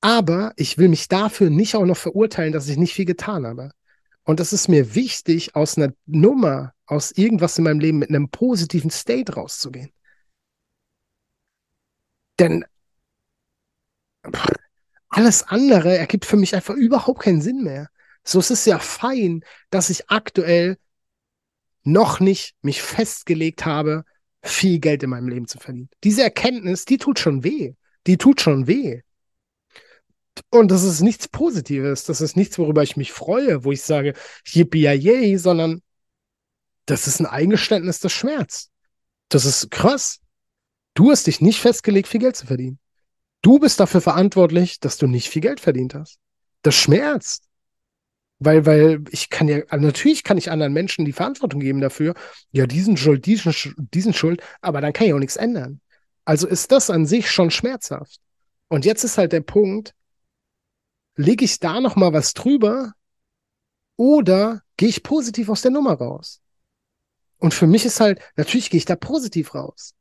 Aber 0.00 0.52
ich 0.56 0.78
will 0.78 0.88
mich 0.88 1.08
dafür 1.08 1.48
nicht 1.48 1.76
auch 1.76 1.84
noch 1.84 1.96
verurteilen, 1.96 2.52
dass 2.52 2.68
ich 2.68 2.76
nicht 2.76 2.94
viel 2.94 3.04
getan 3.04 3.46
habe. 3.46 3.70
Und 4.24 4.40
es 4.40 4.52
ist 4.52 4.68
mir 4.68 4.94
wichtig, 4.94 5.54
aus 5.54 5.76
einer 5.76 5.92
Nummer, 6.06 6.72
aus 6.86 7.12
irgendwas 7.12 7.56
in 7.56 7.64
meinem 7.64 7.80
Leben 7.80 7.98
mit 7.98 8.08
einem 8.08 8.30
positiven 8.30 8.90
State 8.90 9.34
rauszugehen. 9.34 9.90
Denn 12.38 12.64
alles 15.08 15.44
andere 15.44 15.96
ergibt 15.96 16.24
für 16.24 16.36
mich 16.36 16.54
einfach 16.54 16.74
überhaupt 16.74 17.22
keinen 17.22 17.40
Sinn 17.40 17.62
mehr. 17.62 17.88
So 18.24 18.38
es 18.38 18.50
ist 18.50 18.66
ja 18.66 18.78
fein, 18.78 19.44
dass 19.70 19.90
ich 19.90 20.10
aktuell 20.10 20.78
noch 21.84 22.18
nicht 22.18 22.56
mich 22.62 22.82
festgelegt 22.82 23.64
habe, 23.66 24.04
viel 24.42 24.78
Geld 24.78 25.02
in 25.02 25.10
meinem 25.10 25.28
Leben 25.28 25.46
zu 25.46 25.58
verdienen. 25.58 25.90
Diese 26.02 26.22
Erkenntnis, 26.22 26.84
die 26.84 26.98
tut 26.98 27.18
schon 27.18 27.44
weh. 27.44 27.74
Die 28.06 28.18
tut 28.18 28.40
schon 28.40 28.66
weh. 28.66 29.02
Und 30.50 30.70
das 30.70 30.82
ist 30.82 31.00
nichts 31.00 31.28
Positives. 31.28 32.04
Das 32.04 32.20
ist 32.20 32.36
nichts, 32.36 32.58
worüber 32.58 32.82
ich 32.82 32.96
mich 32.96 33.12
freue, 33.12 33.64
wo 33.64 33.72
ich 33.72 33.82
sage, 33.82 34.14
yippie 34.46 34.88
yay, 34.88 35.38
sondern 35.38 35.82
das 36.86 37.06
ist 37.06 37.20
ein 37.20 37.26
Eingeständnis 37.26 38.00
des 38.00 38.12
Schmerz. 38.12 38.70
Das 39.28 39.44
ist 39.44 39.70
krass. 39.70 40.20
Du 40.94 41.10
hast 41.10 41.26
dich 41.26 41.40
nicht 41.40 41.60
festgelegt, 41.60 42.08
viel 42.08 42.20
Geld 42.20 42.36
zu 42.36 42.46
verdienen. 42.46 42.78
Du 43.42 43.58
bist 43.58 43.78
dafür 43.78 44.00
verantwortlich, 44.00 44.80
dass 44.80 44.96
du 44.96 45.06
nicht 45.06 45.28
viel 45.28 45.42
Geld 45.42 45.60
verdient 45.60 45.94
hast. 45.94 46.18
Das 46.62 46.74
schmerzt. 46.74 47.48
Weil, 48.38 48.66
weil 48.66 49.04
ich 49.10 49.30
kann 49.30 49.48
ja, 49.48 49.60
natürlich 49.76 50.22
kann 50.24 50.38
ich 50.38 50.50
anderen 50.50 50.72
Menschen 50.72 51.04
die 51.04 51.12
Verantwortung 51.12 51.60
geben 51.60 51.80
dafür, 51.80 52.14
ja, 52.50 52.66
diesen 52.66 52.96
Schuld, 52.96 53.26
diesen, 53.26 53.54
diesen 53.76 54.12
Schuld, 54.12 54.42
aber 54.60 54.80
dann 54.80 54.92
kann 54.92 55.06
ich 55.06 55.14
auch 55.14 55.18
nichts 55.18 55.36
ändern. 55.36 55.80
Also 56.24 56.46
ist 56.46 56.72
das 56.72 56.90
an 56.90 57.06
sich 57.06 57.30
schon 57.30 57.50
schmerzhaft. 57.50 58.20
Und 58.68 58.84
jetzt 58.84 59.04
ist 59.04 59.18
halt 59.18 59.32
der 59.32 59.40
Punkt, 59.40 59.94
lege 61.16 61.44
ich 61.44 61.58
da 61.60 61.80
nochmal 61.80 62.12
was 62.12 62.34
drüber 62.34 62.92
oder 63.96 64.62
gehe 64.76 64.88
ich 64.88 65.02
positiv 65.02 65.48
aus 65.48 65.62
der 65.62 65.70
Nummer 65.70 65.94
raus? 65.94 66.40
Und 67.38 67.54
für 67.54 67.66
mich 67.66 67.84
ist 67.84 68.00
halt, 68.00 68.20
natürlich 68.36 68.70
gehe 68.70 68.78
ich 68.78 68.84
da 68.84 68.96
positiv 68.96 69.54
raus. 69.54 69.94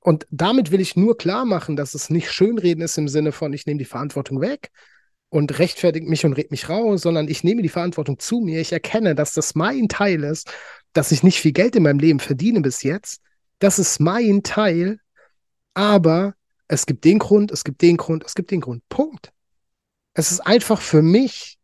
Und 0.00 0.26
damit 0.30 0.70
will 0.70 0.80
ich 0.80 0.96
nur 0.96 1.16
klar 1.16 1.44
machen, 1.44 1.76
dass 1.76 1.94
es 1.94 2.10
nicht 2.10 2.32
Schönreden 2.32 2.82
ist 2.82 2.96
im 2.96 3.08
Sinne 3.08 3.32
von, 3.32 3.52
ich 3.52 3.66
nehme 3.66 3.78
die 3.78 3.84
Verantwortung 3.84 4.40
weg, 4.40 4.70
und 5.30 5.58
rechtfertigt 5.58 6.06
mich 6.06 6.24
und 6.26 6.32
red 6.34 6.50
mich 6.50 6.68
raus, 6.68 7.02
sondern 7.02 7.28
ich 7.28 7.44
nehme 7.44 7.62
die 7.62 7.68
Verantwortung 7.68 8.18
zu 8.18 8.40
mir. 8.40 8.60
Ich 8.60 8.72
erkenne, 8.72 9.14
dass 9.14 9.32
das 9.32 9.54
mein 9.54 9.88
Teil 9.88 10.24
ist, 10.24 10.52
dass 10.92 11.12
ich 11.12 11.22
nicht 11.22 11.40
viel 11.40 11.52
Geld 11.52 11.76
in 11.76 11.84
meinem 11.84 12.00
Leben 12.00 12.18
verdiene 12.18 12.60
bis 12.60 12.82
jetzt. 12.82 13.22
Das 13.60 13.78
ist 13.78 14.00
mein 14.00 14.42
Teil, 14.42 14.98
aber 15.72 16.34
es 16.66 16.84
gibt 16.84 17.04
den 17.04 17.20
Grund, 17.20 17.52
es 17.52 17.62
gibt 17.62 17.80
den 17.80 17.96
Grund, 17.96 18.24
es 18.24 18.34
gibt 18.34 18.50
den 18.50 18.60
Grund. 18.60 18.82
Punkt. 18.88 19.32
Es 20.14 20.32
ist 20.32 20.40
einfach 20.40 20.80
für 20.80 21.00
mich, 21.00 21.58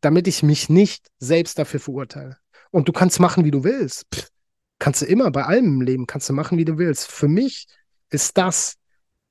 damit 0.00 0.28
ich 0.28 0.44
mich 0.44 0.68
nicht 0.68 1.08
selbst 1.18 1.58
dafür 1.58 1.80
verurteile. 1.80 2.38
Und 2.70 2.86
du 2.86 2.92
kannst 2.92 3.18
machen, 3.18 3.44
wie 3.44 3.50
du 3.50 3.64
willst. 3.64 4.06
Pff, 4.14 4.28
kannst 4.78 5.02
du 5.02 5.06
immer 5.06 5.30
bei 5.30 5.44
allem 5.44 5.64
im 5.64 5.80
Leben, 5.80 6.06
kannst 6.06 6.28
du 6.28 6.32
machen, 6.32 6.58
wie 6.58 6.64
du 6.64 6.78
willst. 6.78 7.10
Für 7.10 7.28
mich 7.28 7.66
ist 8.10 8.38
das 8.38 8.78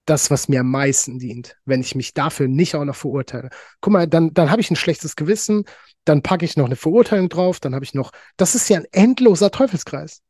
das, 0.05 0.31
was 0.31 0.47
mir 0.47 0.61
am 0.61 0.71
meisten 0.71 1.19
dient, 1.19 1.57
wenn 1.65 1.81
ich 1.81 1.93
mich 1.93 2.13
dafür 2.13 2.47
nicht 2.47 2.75
auch 2.75 2.85
noch 2.85 2.95
verurteile. 2.95 3.49
Guck 3.81 3.93
mal, 3.93 4.07
dann, 4.07 4.33
dann 4.33 4.49
habe 4.49 4.61
ich 4.61 4.71
ein 4.71 4.75
schlechtes 4.75 5.15
Gewissen, 5.15 5.65
dann 6.05 6.21
packe 6.21 6.45
ich 6.45 6.55
noch 6.55 6.65
eine 6.65 6.77
Verurteilung 6.77 7.29
drauf, 7.29 7.59
dann 7.59 7.75
habe 7.75 7.83
ich 7.83 7.93
noch, 7.93 8.11
das 8.37 8.55
ist 8.55 8.69
ja 8.69 8.77
ein 8.77 8.87
endloser 8.91 9.51
Teufelskreis. 9.51 10.21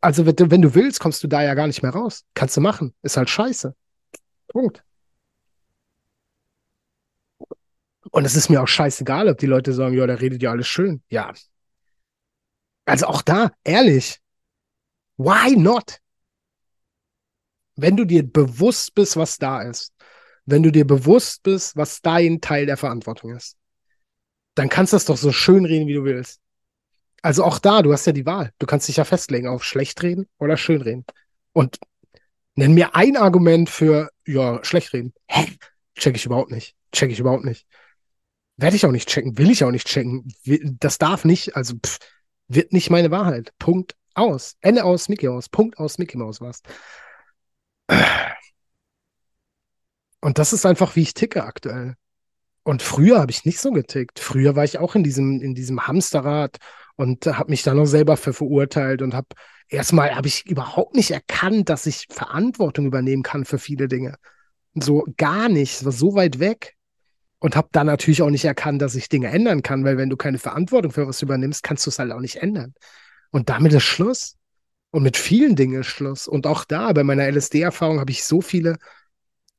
Also, 0.00 0.26
wenn 0.26 0.62
du, 0.62 0.74
willst, 0.74 1.00
kommst 1.00 1.24
du 1.24 1.28
da 1.28 1.42
ja 1.42 1.54
gar 1.54 1.66
nicht 1.66 1.82
mehr 1.82 1.90
raus. 1.90 2.24
Kannst 2.34 2.56
du 2.56 2.60
machen. 2.60 2.94
Ist 3.02 3.16
halt 3.16 3.28
scheiße. 3.28 3.74
Punkt. 4.46 4.84
Und 8.10 8.24
es 8.24 8.36
ist 8.36 8.48
mir 8.48 8.62
auch 8.62 8.68
scheißegal, 8.68 9.28
ob 9.28 9.38
die 9.38 9.46
Leute 9.46 9.72
sagen, 9.72 9.94
ja, 9.94 10.06
da 10.06 10.14
redet 10.14 10.42
ja 10.42 10.52
alles 10.52 10.68
schön. 10.68 11.02
Ja. 11.08 11.32
Also 12.84 13.06
auch 13.06 13.22
da, 13.22 13.50
ehrlich. 13.64 14.21
Why 15.24 15.56
not? 15.56 15.98
wenn 17.76 17.96
du 17.96 18.04
dir 18.04 18.22
bewusst 18.22 18.94
bist, 18.94 19.16
was 19.16 19.38
da 19.38 19.62
ist, 19.62 19.92
wenn 20.44 20.62
du 20.62 20.70
dir 20.70 20.86
bewusst 20.86 21.42
bist, 21.42 21.76
was 21.76 22.02
dein 22.02 22.40
Teil 22.40 22.66
der 22.66 22.76
Verantwortung 22.76 23.34
ist, 23.34 23.56
dann 24.54 24.68
kannst 24.68 24.92
du 24.92 24.96
das 24.96 25.06
doch 25.06 25.16
so 25.16 25.32
schön 25.32 25.64
reden, 25.64 25.86
wie 25.86 25.94
du 25.94 26.04
willst. 26.04 26.40
Also 27.22 27.44
auch 27.44 27.58
da, 27.58 27.82
du 27.82 27.92
hast 27.92 28.06
ja 28.06 28.12
die 28.12 28.26
Wahl. 28.26 28.52
Du 28.58 28.66
kannst 28.66 28.88
dich 28.88 28.96
ja 28.96 29.04
festlegen 29.04 29.46
auf 29.46 29.64
schlecht 29.64 30.02
reden 30.02 30.28
oder 30.38 30.56
schön 30.56 30.82
reden. 30.82 31.04
Und 31.52 31.78
nenn 32.56 32.74
mir 32.74 32.94
ein 32.96 33.16
Argument 33.16 33.70
für, 33.70 34.10
ja, 34.26 34.62
schlecht 34.64 34.92
reden. 34.92 35.14
Hä? 35.28 35.46
Check 35.94 36.16
ich 36.16 36.26
überhaupt 36.26 36.50
nicht. 36.50 36.74
Check 36.90 37.10
ich 37.10 37.20
überhaupt 37.20 37.44
nicht. 37.44 37.66
Werde 38.56 38.76
ich 38.76 38.84
auch 38.84 38.90
nicht 38.90 39.08
checken, 39.08 39.38
will 39.38 39.50
ich 39.50 39.64
auch 39.64 39.70
nicht 39.70 39.86
checken. 39.86 40.34
Das 40.80 40.98
darf 40.98 41.24
nicht, 41.24 41.56
also 41.56 41.74
pff, 41.76 41.98
wird 42.48 42.72
nicht 42.72 42.90
meine 42.90 43.10
Wahrheit. 43.10 43.52
Punkt 43.58 43.94
aus. 44.14 44.56
Ende 44.60 44.84
aus, 44.84 45.08
Mickey 45.08 45.28
aus. 45.28 45.48
Punkt 45.48 45.78
aus, 45.78 45.98
Mickey 45.98 46.16
Maus 46.16 46.40
was. 46.40 46.62
Und 50.20 50.38
das 50.38 50.52
ist 50.52 50.64
einfach, 50.66 50.96
wie 50.96 51.02
ich 51.02 51.14
ticke 51.14 51.44
aktuell. 51.44 51.96
Und 52.62 52.82
früher 52.82 53.18
habe 53.20 53.32
ich 53.32 53.44
nicht 53.44 53.58
so 53.58 53.72
getickt. 53.72 54.20
Früher 54.20 54.54
war 54.54 54.64
ich 54.64 54.78
auch 54.78 54.94
in 54.94 55.02
diesem, 55.02 55.40
in 55.40 55.54
diesem 55.54 55.86
Hamsterrad 55.86 56.58
und 56.96 57.26
habe 57.26 57.50
mich 57.50 57.62
da 57.64 57.74
noch 57.74 57.86
selber 57.86 58.16
für 58.16 58.32
verurteilt 58.32 59.02
und 59.02 59.14
habe 59.14 59.28
erstmal 59.68 60.14
habe 60.14 60.28
ich 60.28 60.46
überhaupt 60.46 60.94
nicht 60.94 61.10
erkannt, 61.10 61.68
dass 61.68 61.86
ich 61.86 62.06
Verantwortung 62.10 62.86
übernehmen 62.86 63.24
kann 63.24 63.44
für 63.44 63.58
viele 63.58 63.88
Dinge. 63.88 64.16
So 64.74 65.04
gar 65.16 65.48
nicht, 65.48 65.74
es 65.74 65.84
war 65.84 65.92
so 65.92 66.14
weit 66.14 66.38
weg. 66.38 66.76
Und 67.40 67.56
habe 67.56 67.68
dann 67.72 67.88
natürlich 67.88 68.22
auch 68.22 68.30
nicht 68.30 68.44
erkannt, 68.44 68.80
dass 68.80 68.94
ich 68.94 69.08
Dinge 69.08 69.26
ändern 69.26 69.64
kann, 69.64 69.84
weil 69.84 69.96
wenn 69.96 70.08
du 70.08 70.16
keine 70.16 70.38
Verantwortung 70.38 70.92
für 70.92 71.08
was 71.08 71.22
übernimmst, 71.22 71.64
kannst 71.64 71.84
du 71.84 71.90
es 71.90 71.98
halt 71.98 72.12
auch 72.12 72.20
nicht 72.20 72.36
ändern. 72.36 72.72
Und 73.32 73.48
damit 73.48 73.72
ist 73.72 73.82
Schluss. 73.82 74.36
Und 74.90 75.02
mit 75.02 75.16
vielen 75.16 75.56
Dingen 75.56 75.80
ist 75.80 75.86
Schluss. 75.88 76.28
Und 76.28 76.46
auch 76.46 76.64
da, 76.64 76.92
bei 76.92 77.02
meiner 77.02 77.26
LSD-Erfahrung, 77.26 77.98
habe 77.98 78.12
ich 78.12 78.24
so 78.24 78.40
viele, 78.40 78.78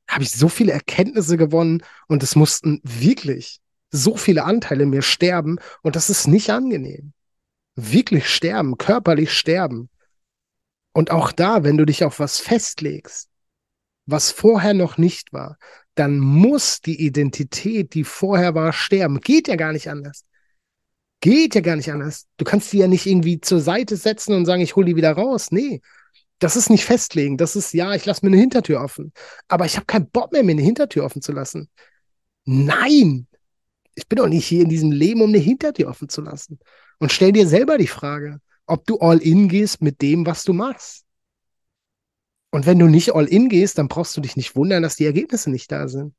habe 0.08 0.22
ich 0.22 0.30
so 0.30 0.48
viele 0.48 0.72
Erkenntnisse 0.72 1.36
gewonnen 1.36 1.82
und 2.06 2.22
es 2.22 2.36
mussten 2.36 2.80
wirklich 2.84 3.60
so 3.90 4.16
viele 4.16 4.44
Anteile 4.44 4.84
in 4.84 4.90
mir 4.90 5.02
sterben 5.02 5.58
und 5.82 5.96
das 5.96 6.08
ist 6.08 6.26
nicht 6.26 6.50
angenehm. 6.50 7.12
Wirklich 7.74 8.28
sterben, 8.28 8.78
körperlich 8.78 9.32
sterben. 9.32 9.90
Und 10.92 11.10
auch 11.10 11.32
da, 11.32 11.64
wenn 11.64 11.76
du 11.76 11.84
dich 11.84 12.04
auf 12.04 12.20
was 12.20 12.38
festlegst, 12.38 13.28
was 14.06 14.30
vorher 14.30 14.74
noch 14.74 14.98
nicht 14.98 15.32
war, 15.32 15.58
dann 15.94 16.18
muss 16.18 16.80
die 16.80 17.04
Identität, 17.04 17.94
die 17.94 18.04
vorher 18.04 18.54
war, 18.54 18.72
sterben. 18.72 19.20
Geht 19.20 19.48
ja 19.48 19.56
gar 19.56 19.72
nicht 19.72 19.88
anders. 19.88 20.24
Geht 21.24 21.54
ja 21.54 21.62
gar 21.62 21.76
nicht 21.76 21.90
anders. 21.90 22.26
Du 22.36 22.44
kannst 22.44 22.70
die 22.70 22.78
ja 22.78 22.86
nicht 22.86 23.06
irgendwie 23.06 23.40
zur 23.40 23.58
Seite 23.58 23.96
setzen 23.96 24.34
und 24.34 24.44
sagen, 24.44 24.60
ich 24.60 24.76
hole 24.76 24.84
die 24.84 24.96
wieder 24.96 25.12
raus. 25.12 25.50
Nee, 25.50 25.80
das 26.38 26.54
ist 26.54 26.68
nicht 26.68 26.84
festlegen. 26.84 27.38
Das 27.38 27.56
ist, 27.56 27.72
ja, 27.72 27.94
ich 27.94 28.04
lasse 28.04 28.26
mir 28.26 28.30
eine 28.30 28.40
Hintertür 28.40 28.82
offen. 28.82 29.10
Aber 29.48 29.64
ich 29.64 29.76
habe 29.76 29.86
keinen 29.86 30.10
Bock 30.10 30.32
mehr, 30.32 30.44
mir 30.44 30.52
eine 30.52 30.60
Hintertür 30.60 31.02
offen 31.02 31.22
zu 31.22 31.32
lassen. 31.32 31.70
Nein, 32.44 33.26
ich 33.94 34.06
bin 34.06 34.18
doch 34.18 34.28
nicht 34.28 34.44
hier 34.44 34.64
in 34.64 34.68
diesem 34.68 34.92
Leben, 34.92 35.22
um 35.22 35.30
eine 35.30 35.38
Hintertür 35.38 35.88
offen 35.88 36.10
zu 36.10 36.20
lassen. 36.20 36.58
Und 36.98 37.10
stell 37.10 37.32
dir 37.32 37.48
selber 37.48 37.78
die 37.78 37.86
Frage, 37.86 38.40
ob 38.66 38.84
du 38.84 38.98
all 38.98 39.16
in 39.16 39.48
gehst 39.48 39.80
mit 39.80 40.02
dem, 40.02 40.26
was 40.26 40.44
du 40.44 40.52
machst. 40.52 41.06
Und 42.50 42.66
wenn 42.66 42.78
du 42.78 42.86
nicht 42.86 43.14
all 43.14 43.28
in 43.28 43.48
gehst, 43.48 43.78
dann 43.78 43.88
brauchst 43.88 44.14
du 44.14 44.20
dich 44.20 44.36
nicht 44.36 44.56
wundern, 44.56 44.82
dass 44.82 44.96
die 44.96 45.06
Ergebnisse 45.06 45.50
nicht 45.50 45.72
da 45.72 45.88
sind. 45.88 46.14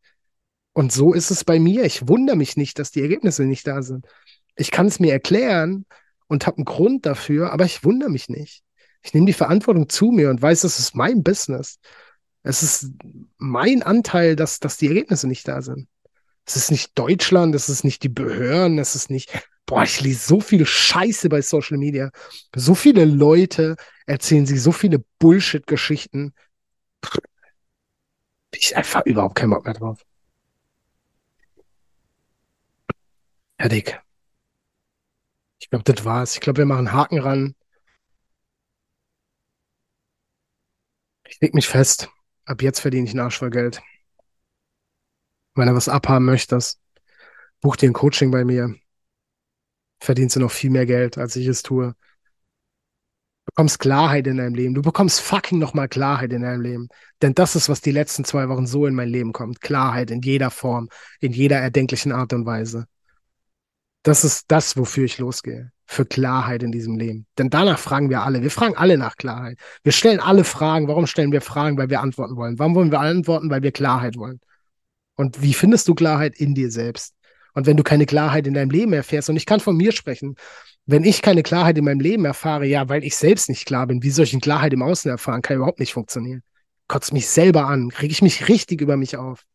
Und 0.74 0.92
so 0.92 1.14
ist 1.14 1.30
es 1.30 1.44
bei 1.44 1.60
mir. 1.60 1.84
Ich 1.84 2.08
wundere 2.08 2.36
mich 2.36 2.58
nicht, 2.58 2.80
dass 2.80 2.90
die 2.90 3.02
Ergebnisse 3.02 3.44
nicht 3.44 3.68
da 3.68 3.84
sind. 3.84 4.08
Ich 4.56 4.72
kann 4.72 4.88
es 4.88 5.00
mir 5.00 5.12
erklären 5.12 5.86
und 6.28 6.48
habe 6.48 6.58
einen 6.58 6.66
Grund 6.66 7.06
dafür, 7.06 7.52
aber 7.52 7.66
ich 7.66 7.84
wundere 7.84 8.10
mich 8.10 8.30
nicht. 8.30 8.64
Ich 9.04 9.14
nehme 9.14 9.28
die 9.28 9.34
Verantwortung 9.34 9.90
zu 9.90 10.12
mir 10.12 10.30
und 10.30 10.42
weiß, 10.42 10.64
es 10.64 10.80
ist 10.80 10.96
mein 10.96 11.24
Business. 11.24 11.80
Es 12.44 12.64
ist 12.64 12.92
mein 13.38 13.84
Anteil, 13.84 14.36
dass, 14.36 14.60
dass 14.60 14.78
die 14.78 14.88
Ergebnisse 14.88 15.28
nicht 15.28 15.48
da 15.48 15.62
sind. 15.62 15.88
Es 16.46 16.56
ist 16.56 16.72
nicht 16.72 16.98
Deutschland, 16.98 17.56
es 17.56 17.70
ist 17.70 17.84
nicht 17.84 18.04
die 18.04 18.10
Behörden, 18.10 18.78
es 18.80 18.96
ist 18.96 19.10
nicht, 19.10 19.32
boah, 19.66 19.84
ich 19.84 20.02
lese 20.02 20.28
so 20.28 20.40
viel 20.40 20.66
Scheiße 20.66 21.28
bei 21.30 21.42
Social 21.42 21.78
Media. 21.78 22.12
So 22.56 22.76
viele 22.76 23.06
Leute 23.06 23.76
erzählen 24.06 24.46
sich 24.46 24.62
so 24.62 24.72
viele 24.72 25.04
Bullshit-Geschichten. 25.20 26.34
Ich 28.54 28.76
einfach 28.76 29.06
überhaupt 29.06 29.36
keinen 29.36 29.52
Bock 29.52 29.66
mehr 29.66 29.74
drauf. 29.74 30.02
Fertig. 33.60 34.05
Ich 35.66 35.72
glaube, 35.72 35.84
das 35.84 36.06
war's. 36.06 36.36
Ich 36.36 36.42
glaube, 36.42 36.60
wir 36.60 36.66
machen 36.68 36.92
Haken 36.94 37.18
ran. 37.18 37.56
Ich 41.28 41.42
leg 41.42 41.56
mich 41.56 41.68
fest. 41.68 42.08
Ab 42.46 42.62
jetzt 42.62 42.82
verdiene 42.82 43.06
ich 43.06 43.12
einen 43.14 43.22
Arsch 43.22 43.40
voll 43.40 43.50
Geld. 43.50 43.82
Wenn 45.56 45.68
du 45.68 45.74
was 45.74 45.90
abhaben 45.90 46.26
möchtest, 46.26 46.80
buch 47.62 47.78
dir 47.78 47.90
ein 47.90 47.94
Coaching 47.94 48.30
bei 48.30 48.46
mir. 48.46 48.76
Verdienst 50.00 50.36
du 50.36 50.40
noch 50.40 50.52
viel 50.52 50.70
mehr 50.70 50.86
Geld, 50.86 51.18
als 51.18 51.36
ich 51.36 51.48
es 51.48 51.64
tue. 51.64 51.96
Du 53.46 53.52
bekommst 53.56 53.80
Klarheit 53.80 54.28
in 54.28 54.38
deinem 54.38 54.54
Leben. 54.54 54.76
Du 54.76 54.84
bekommst 54.84 55.20
fucking 55.20 55.58
nochmal 55.58 55.90
Klarheit 55.90 56.32
in 56.32 56.44
deinem 56.44 56.62
Leben. 56.62 56.90
Denn 57.24 57.34
das 57.34 57.56
ist, 57.56 57.70
was 57.70 57.82
die 57.82 57.92
letzten 57.92 58.24
zwei 58.24 58.50
Wochen 58.50 58.68
so 58.68 58.86
in 58.86 58.94
mein 58.94 59.10
Leben 59.10 59.34
kommt. 59.34 59.62
Klarheit 59.62 60.12
in 60.12 60.22
jeder 60.22 60.52
Form, 60.52 60.90
in 61.22 61.32
jeder 61.32 61.58
erdenklichen 61.58 62.12
Art 62.12 62.34
und 62.34 62.46
Weise. 62.46 62.86
Das 64.06 64.24
ist 64.24 64.46
das, 64.50 64.78
wofür 64.78 65.06
ich 65.06 65.18
losgehe. 65.18 65.72
Für 65.88 66.06
Klarheit 66.06 66.62
in 66.62 66.72
diesem 66.72 66.96
Leben. 66.96 67.26
Denn 67.40 67.50
danach 67.50 67.80
fragen 67.80 68.12
wir 68.12 68.22
alle. 68.22 68.44
Wir 68.44 68.52
fragen 68.52 68.78
alle 68.78 69.00
nach 69.00 69.18
Klarheit. 69.18 69.58
Wir 69.84 69.92
stellen 69.92 70.20
alle 70.20 70.44
Fragen. 70.44 70.88
Warum 70.88 71.08
stellen 71.08 71.32
wir 71.32 71.42
Fragen? 71.42 71.76
Weil 71.76 71.90
wir 71.90 72.02
antworten 72.02 72.36
wollen. 72.36 72.60
Warum 72.60 72.76
wollen 72.76 72.92
wir 72.92 73.00
antworten? 73.00 73.50
Weil 73.50 73.64
wir 73.64 73.72
Klarheit 73.72 74.16
wollen. 74.16 74.40
Und 75.16 75.42
wie 75.42 75.56
findest 75.56 75.88
du 75.88 75.96
Klarheit 75.96 76.36
in 76.38 76.54
dir 76.54 76.70
selbst? 76.70 77.16
Und 77.54 77.66
wenn 77.66 77.78
du 77.78 77.84
keine 77.84 78.06
Klarheit 78.06 78.46
in 78.46 78.54
deinem 78.54 78.70
Leben 78.70 78.94
erfährst, 78.94 79.30
und 79.32 79.38
ich 79.38 79.48
kann 79.48 79.60
von 79.60 79.76
mir 79.76 79.92
sprechen, 79.92 80.36
wenn 80.86 81.04
ich 81.04 81.24
keine 81.24 81.42
Klarheit 81.42 81.76
in 81.76 81.86
meinem 81.86 82.00
Leben 82.00 82.26
erfahre, 82.26 82.68
ja, 82.68 82.88
weil 82.88 83.04
ich 83.04 83.16
selbst 83.16 83.50
nicht 83.50 83.66
klar 83.66 83.88
bin, 83.88 84.04
wie 84.04 84.12
soll 84.12 84.26
ich 84.26 84.34
eine 84.34 84.42
Klarheit 84.42 84.74
im 84.74 84.84
Außen 84.84 85.10
erfahren? 85.10 85.42
Kann 85.42 85.58
überhaupt 85.58 85.80
nicht 85.80 85.94
funktionieren. 85.94 86.44
Kotzt 86.88 87.12
mich 87.12 87.28
selber 87.28 87.66
an, 87.66 87.90
kriege 87.90 88.12
ich 88.12 88.22
mich 88.22 88.50
richtig 88.50 88.82
über 88.82 88.98
mich 88.98 89.18
auf. 89.18 89.46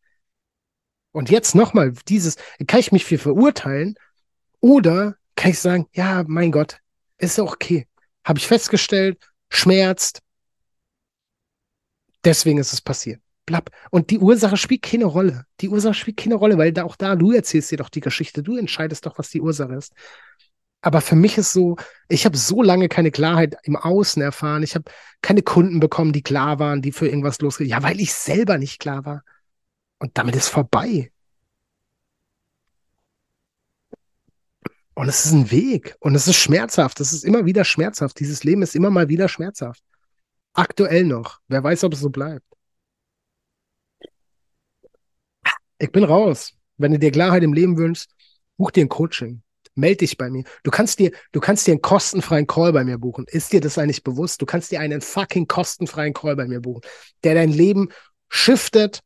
Und 1.13 1.29
jetzt 1.29 1.55
nochmal, 1.55 1.93
dieses, 2.09 2.35
kann 2.67 2.81
ich 2.81 2.91
mich 2.91 3.05
für 3.05 3.17
verurteilen 3.17 3.95
oder 4.61 5.15
kann 5.35 5.51
ich 5.51 5.59
sagen, 5.59 5.87
ja, 5.93 6.23
mein 6.27 6.51
Gott, 6.51 6.79
ist 7.17 7.39
okay. 7.39 7.87
Habe 8.23 8.39
ich 8.39 8.47
festgestellt, 8.47 9.17
schmerzt. 9.49 10.21
Deswegen 12.23 12.59
ist 12.59 12.73
es 12.73 12.81
passiert 12.81 13.21
blapp. 13.51 13.69
Und 13.91 14.09
die 14.09 14.19
Ursache 14.19 14.57
spielt 14.57 14.81
keine 14.81 15.05
Rolle. 15.05 15.45
Die 15.59 15.69
Ursache 15.69 15.93
spielt 15.93 16.17
keine 16.17 16.35
Rolle, 16.35 16.57
weil 16.57 16.71
da 16.71 16.83
auch 16.83 16.95
da, 16.95 17.15
du 17.15 17.31
erzählst 17.31 17.71
dir 17.71 17.77
doch 17.77 17.89
die 17.89 17.99
Geschichte, 17.99 18.43
du 18.43 18.57
entscheidest 18.57 19.05
doch, 19.05 19.17
was 19.17 19.29
die 19.29 19.41
Ursache 19.41 19.75
ist. 19.75 19.93
Aber 20.81 21.01
für 21.01 21.15
mich 21.15 21.37
ist 21.37 21.53
so, 21.53 21.75
ich 22.07 22.25
habe 22.25 22.37
so 22.37 22.63
lange 22.63 22.89
keine 22.89 23.11
Klarheit 23.11 23.55
im 23.63 23.75
Außen 23.75 24.21
erfahren. 24.21 24.63
Ich 24.63 24.73
habe 24.73 24.85
keine 25.21 25.43
Kunden 25.43 25.79
bekommen, 25.79 26.11
die 26.11 26.23
klar 26.23 26.57
waren, 26.57 26.81
die 26.81 26.91
für 26.91 27.07
irgendwas 27.07 27.39
losgehen. 27.39 27.69
Ja, 27.69 27.83
weil 27.83 27.99
ich 27.99 28.13
selber 28.13 28.57
nicht 28.57 28.79
klar 28.79 29.05
war. 29.05 29.23
Und 29.99 30.17
damit 30.17 30.35
ist 30.35 30.47
vorbei. 30.47 31.11
Und 35.01 35.09
es 35.09 35.25
ist 35.25 35.31
ein 35.31 35.49
Weg. 35.49 35.95
Und 35.99 36.13
es 36.13 36.27
ist 36.27 36.35
schmerzhaft. 36.35 36.99
Es 36.99 37.11
ist 37.11 37.25
immer 37.25 37.43
wieder 37.43 37.65
schmerzhaft. 37.65 38.19
Dieses 38.19 38.43
Leben 38.43 38.61
ist 38.61 38.75
immer 38.75 38.91
mal 38.91 39.09
wieder 39.09 39.27
schmerzhaft. 39.27 39.83
Aktuell 40.53 41.05
noch. 41.05 41.39
Wer 41.47 41.63
weiß, 41.63 41.85
ob 41.85 41.93
es 41.93 42.01
so 42.01 42.11
bleibt. 42.11 42.45
Ich 45.79 45.91
bin 45.91 46.03
raus. 46.03 46.53
Wenn 46.77 46.91
du 46.91 46.99
dir 46.99 47.09
Klarheit 47.09 47.41
im 47.41 47.53
Leben 47.53 47.79
wünschst, 47.79 48.11
buch 48.57 48.69
dir 48.69 48.85
ein 48.85 48.89
Coaching. 48.89 49.41
Meld 49.73 50.01
dich 50.01 50.19
bei 50.19 50.29
mir. 50.29 50.43
Du 50.61 50.69
kannst 50.69 50.99
dir, 50.99 51.11
du 51.31 51.39
kannst 51.39 51.65
dir 51.65 51.71
einen 51.71 51.81
kostenfreien 51.81 52.45
Call 52.45 52.71
bei 52.71 52.83
mir 52.83 52.99
buchen. 52.99 53.25
Ist 53.27 53.53
dir 53.53 53.59
das 53.59 53.79
eigentlich 53.79 54.03
bewusst? 54.03 54.39
Du 54.39 54.45
kannst 54.45 54.71
dir 54.71 54.81
einen 54.81 55.01
fucking 55.01 55.47
kostenfreien 55.47 56.13
Call 56.13 56.35
bei 56.35 56.45
mir 56.45 56.61
buchen, 56.61 56.81
der 57.23 57.33
dein 57.33 57.49
Leben 57.49 57.89
shiftet, 58.29 59.01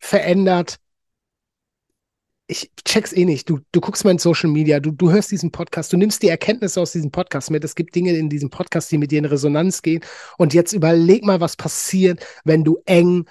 verändert. 0.00 0.80
Ich 2.46 2.70
check's 2.84 3.12
eh 3.12 3.24
nicht. 3.24 3.48
Du, 3.48 3.60
du 3.72 3.80
guckst 3.80 4.04
mal 4.04 4.10
in 4.10 4.18
Social 4.18 4.50
Media, 4.50 4.78
du, 4.78 4.90
du 4.90 5.10
hörst 5.10 5.30
diesen 5.30 5.50
Podcast, 5.50 5.92
du 5.92 5.96
nimmst 5.96 6.22
die 6.22 6.28
Erkenntnisse 6.28 6.80
aus 6.80 6.92
diesem 6.92 7.10
Podcast 7.10 7.50
mit. 7.50 7.64
Es 7.64 7.74
gibt 7.74 7.94
Dinge 7.94 8.14
in 8.14 8.28
diesem 8.28 8.50
Podcast, 8.50 8.92
die 8.92 8.98
mit 8.98 9.10
dir 9.10 9.18
in 9.18 9.24
Resonanz 9.24 9.80
gehen. 9.80 10.04
Und 10.36 10.52
jetzt 10.52 10.72
überleg 10.72 11.24
mal, 11.24 11.40
was 11.40 11.56
passiert, 11.56 12.26
wenn 12.44 12.62
du 12.64 12.82
eng 12.84 13.24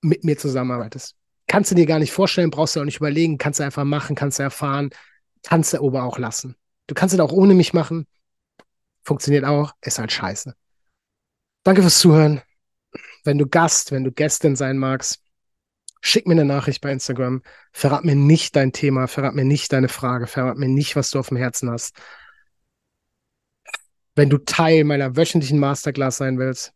mit 0.00 0.22
mir 0.22 0.38
zusammenarbeitest 0.38 1.16
kannst 1.46 1.70
du 1.70 1.74
dir 1.74 1.86
gar 1.86 1.98
nicht 1.98 2.12
vorstellen, 2.12 2.50
brauchst 2.50 2.76
du 2.76 2.80
auch 2.80 2.84
nicht 2.84 2.98
überlegen, 2.98 3.38
kannst 3.38 3.60
du 3.60 3.64
einfach 3.64 3.84
machen, 3.84 4.16
kannst 4.16 4.38
du 4.38 4.42
erfahren, 4.42 4.90
kannst 5.42 5.72
du 5.72 5.84
aber 5.84 6.04
auch 6.04 6.18
lassen. 6.18 6.56
Du 6.86 6.94
kannst 6.94 7.14
es 7.14 7.20
auch 7.20 7.32
ohne 7.32 7.54
mich 7.54 7.72
machen. 7.72 8.06
Funktioniert 9.04 9.44
auch, 9.44 9.72
ist 9.80 9.98
halt 9.98 10.12
scheiße. 10.12 10.54
Danke 11.62 11.82
fürs 11.82 11.98
Zuhören. 11.98 12.42
Wenn 13.24 13.38
du 13.38 13.46
Gast, 13.46 13.92
wenn 13.92 14.04
du 14.04 14.12
Gästin 14.12 14.56
sein 14.56 14.78
magst, 14.78 15.20
schick 16.00 16.26
mir 16.26 16.32
eine 16.32 16.44
Nachricht 16.44 16.80
bei 16.80 16.92
Instagram. 16.92 17.42
Verrat 17.72 18.04
mir 18.04 18.14
nicht 18.14 18.56
dein 18.56 18.72
Thema, 18.72 19.06
verrat 19.08 19.34
mir 19.34 19.44
nicht 19.44 19.72
deine 19.72 19.88
Frage, 19.88 20.26
verrat 20.26 20.56
mir 20.56 20.68
nicht, 20.68 20.96
was 20.96 21.10
du 21.10 21.18
auf 21.18 21.28
dem 21.28 21.36
Herzen 21.36 21.70
hast. 21.70 21.96
Wenn 24.14 24.30
du 24.30 24.38
Teil 24.38 24.84
meiner 24.84 25.16
wöchentlichen 25.16 25.58
Masterclass 25.58 26.16
sein 26.16 26.38
willst, 26.38 26.72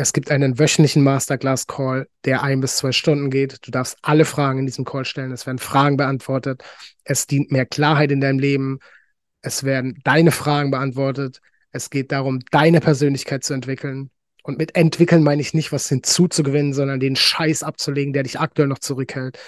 es 0.00 0.12
gibt 0.12 0.30
einen 0.30 0.60
wöchentlichen 0.60 1.02
Masterclass-Call, 1.02 2.08
der 2.24 2.44
ein 2.44 2.60
bis 2.60 2.76
zwei 2.76 2.92
Stunden 2.92 3.30
geht. 3.30 3.66
Du 3.66 3.72
darfst 3.72 3.98
alle 4.02 4.24
Fragen 4.24 4.60
in 4.60 4.66
diesem 4.66 4.84
Call 4.84 5.04
stellen. 5.04 5.32
Es 5.32 5.44
werden 5.44 5.58
Fragen 5.58 5.96
beantwortet. 5.96 6.62
Es 7.02 7.26
dient 7.26 7.50
mehr 7.50 7.66
Klarheit 7.66 8.12
in 8.12 8.20
deinem 8.20 8.38
Leben. 8.38 8.78
Es 9.42 9.64
werden 9.64 9.98
deine 10.04 10.30
Fragen 10.30 10.70
beantwortet. 10.70 11.40
Es 11.72 11.90
geht 11.90 12.12
darum, 12.12 12.38
deine 12.52 12.80
Persönlichkeit 12.80 13.42
zu 13.42 13.54
entwickeln. 13.54 14.10
Und 14.48 14.56
mit 14.56 14.76
entwickeln 14.76 15.22
meine 15.22 15.42
ich 15.42 15.52
nicht, 15.52 15.72
was 15.72 15.90
hinzuzugewinnen, 15.90 16.72
sondern 16.72 17.00
den 17.00 17.16
Scheiß 17.16 17.62
abzulegen, 17.62 18.14
der 18.14 18.22
dich 18.22 18.40
aktuell 18.40 18.66
noch 18.66 18.78
zurückhält. 18.78 19.38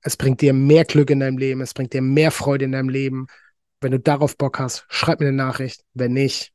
Es 0.00 0.16
bringt 0.16 0.40
dir 0.40 0.52
mehr 0.52 0.84
Glück 0.84 1.10
in 1.10 1.20
deinem 1.20 1.38
Leben. 1.38 1.60
Es 1.60 1.74
bringt 1.74 1.92
dir 1.92 2.02
mehr 2.02 2.32
Freude 2.32 2.64
in 2.64 2.72
deinem 2.72 2.88
Leben. 2.88 3.28
Wenn 3.80 3.92
du 3.92 4.00
darauf 4.00 4.36
Bock 4.36 4.58
hast, 4.58 4.84
schreib 4.88 5.20
mir 5.20 5.28
eine 5.28 5.36
Nachricht. 5.36 5.84
Wenn 5.94 6.12
nicht, 6.12 6.52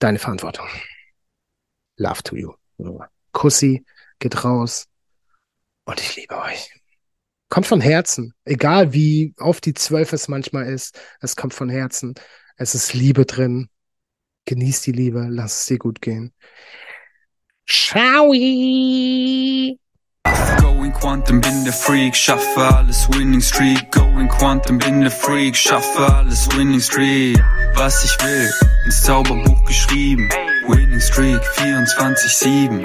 deine 0.00 0.18
Verantwortung. 0.18 0.66
Love 1.96 2.22
to 2.24 2.36
you. 2.36 2.52
Kussi, 3.32 3.86
geht 4.18 4.44
raus. 4.44 4.88
Und 5.86 5.98
ich 5.98 6.14
liebe 6.16 6.36
euch. 6.36 6.78
Kommt 7.48 7.66
von 7.66 7.80
Herzen. 7.80 8.34
Egal 8.44 8.92
wie 8.92 9.32
auf 9.38 9.62
die 9.62 9.72
zwölf 9.72 10.12
es 10.12 10.28
manchmal 10.28 10.66
ist. 10.66 11.00
Es 11.22 11.36
kommt 11.36 11.54
von 11.54 11.70
Herzen. 11.70 12.12
Es 12.58 12.74
ist 12.74 12.92
Liebe 12.92 13.24
drin. 13.24 13.70
Genieß 14.44 14.82
die 14.82 14.92
Liebe. 14.92 15.26
Lass 15.30 15.60
es 15.60 15.66
dir 15.66 15.78
gut 15.78 16.00
gehen. 16.00 16.32
Ciao. 17.68 18.32
Going 20.60 20.92
Quantum, 20.92 21.40
bin 21.40 21.64
der 21.64 21.72
Freak, 21.72 22.14
schaffe 22.14 22.60
alles 22.60 23.08
Winning 23.12 23.40
Streak. 23.40 23.90
Going 23.92 24.28
Quantum, 24.28 24.78
bin 24.78 25.00
der 25.00 25.10
Freak, 25.10 25.56
schaffe 25.56 26.14
alles 26.14 26.48
Winning 26.56 26.80
Streak. 26.80 27.42
Was 27.74 28.04
ich 28.04 28.24
will, 28.24 28.50
ins 28.84 29.02
Zauberbuch 29.02 29.64
geschrieben. 29.64 30.28
Winning 30.68 31.00
Streak 31.00 31.40
24-7. 31.56 32.82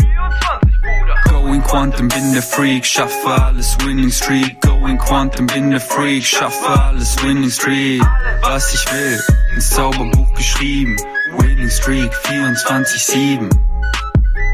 Going 1.30 1.62
Quantum, 1.64 2.08
bin 2.08 2.34
der 2.34 2.44
Freak, 2.44 2.86
schaffe 2.86 3.30
alles 3.30 3.78
Winning 3.86 4.12
Streak. 4.12 4.62
Going 4.62 4.98
Quantum, 4.98 5.48
bin 5.48 5.72
der 5.72 5.82
Freak, 5.82 6.24
schaffe 6.24 6.68
alles 6.68 7.22
Winning 7.24 7.50
Streak. 7.50 8.02
Was 8.42 8.74
ich 8.74 8.94
will, 8.94 9.22
ins 9.56 9.70
Zauberbuch 9.70 10.34
geschrieben. 10.36 10.98
Winning 11.38 11.70
Streak 11.70 12.12
24-7. 12.12 13.67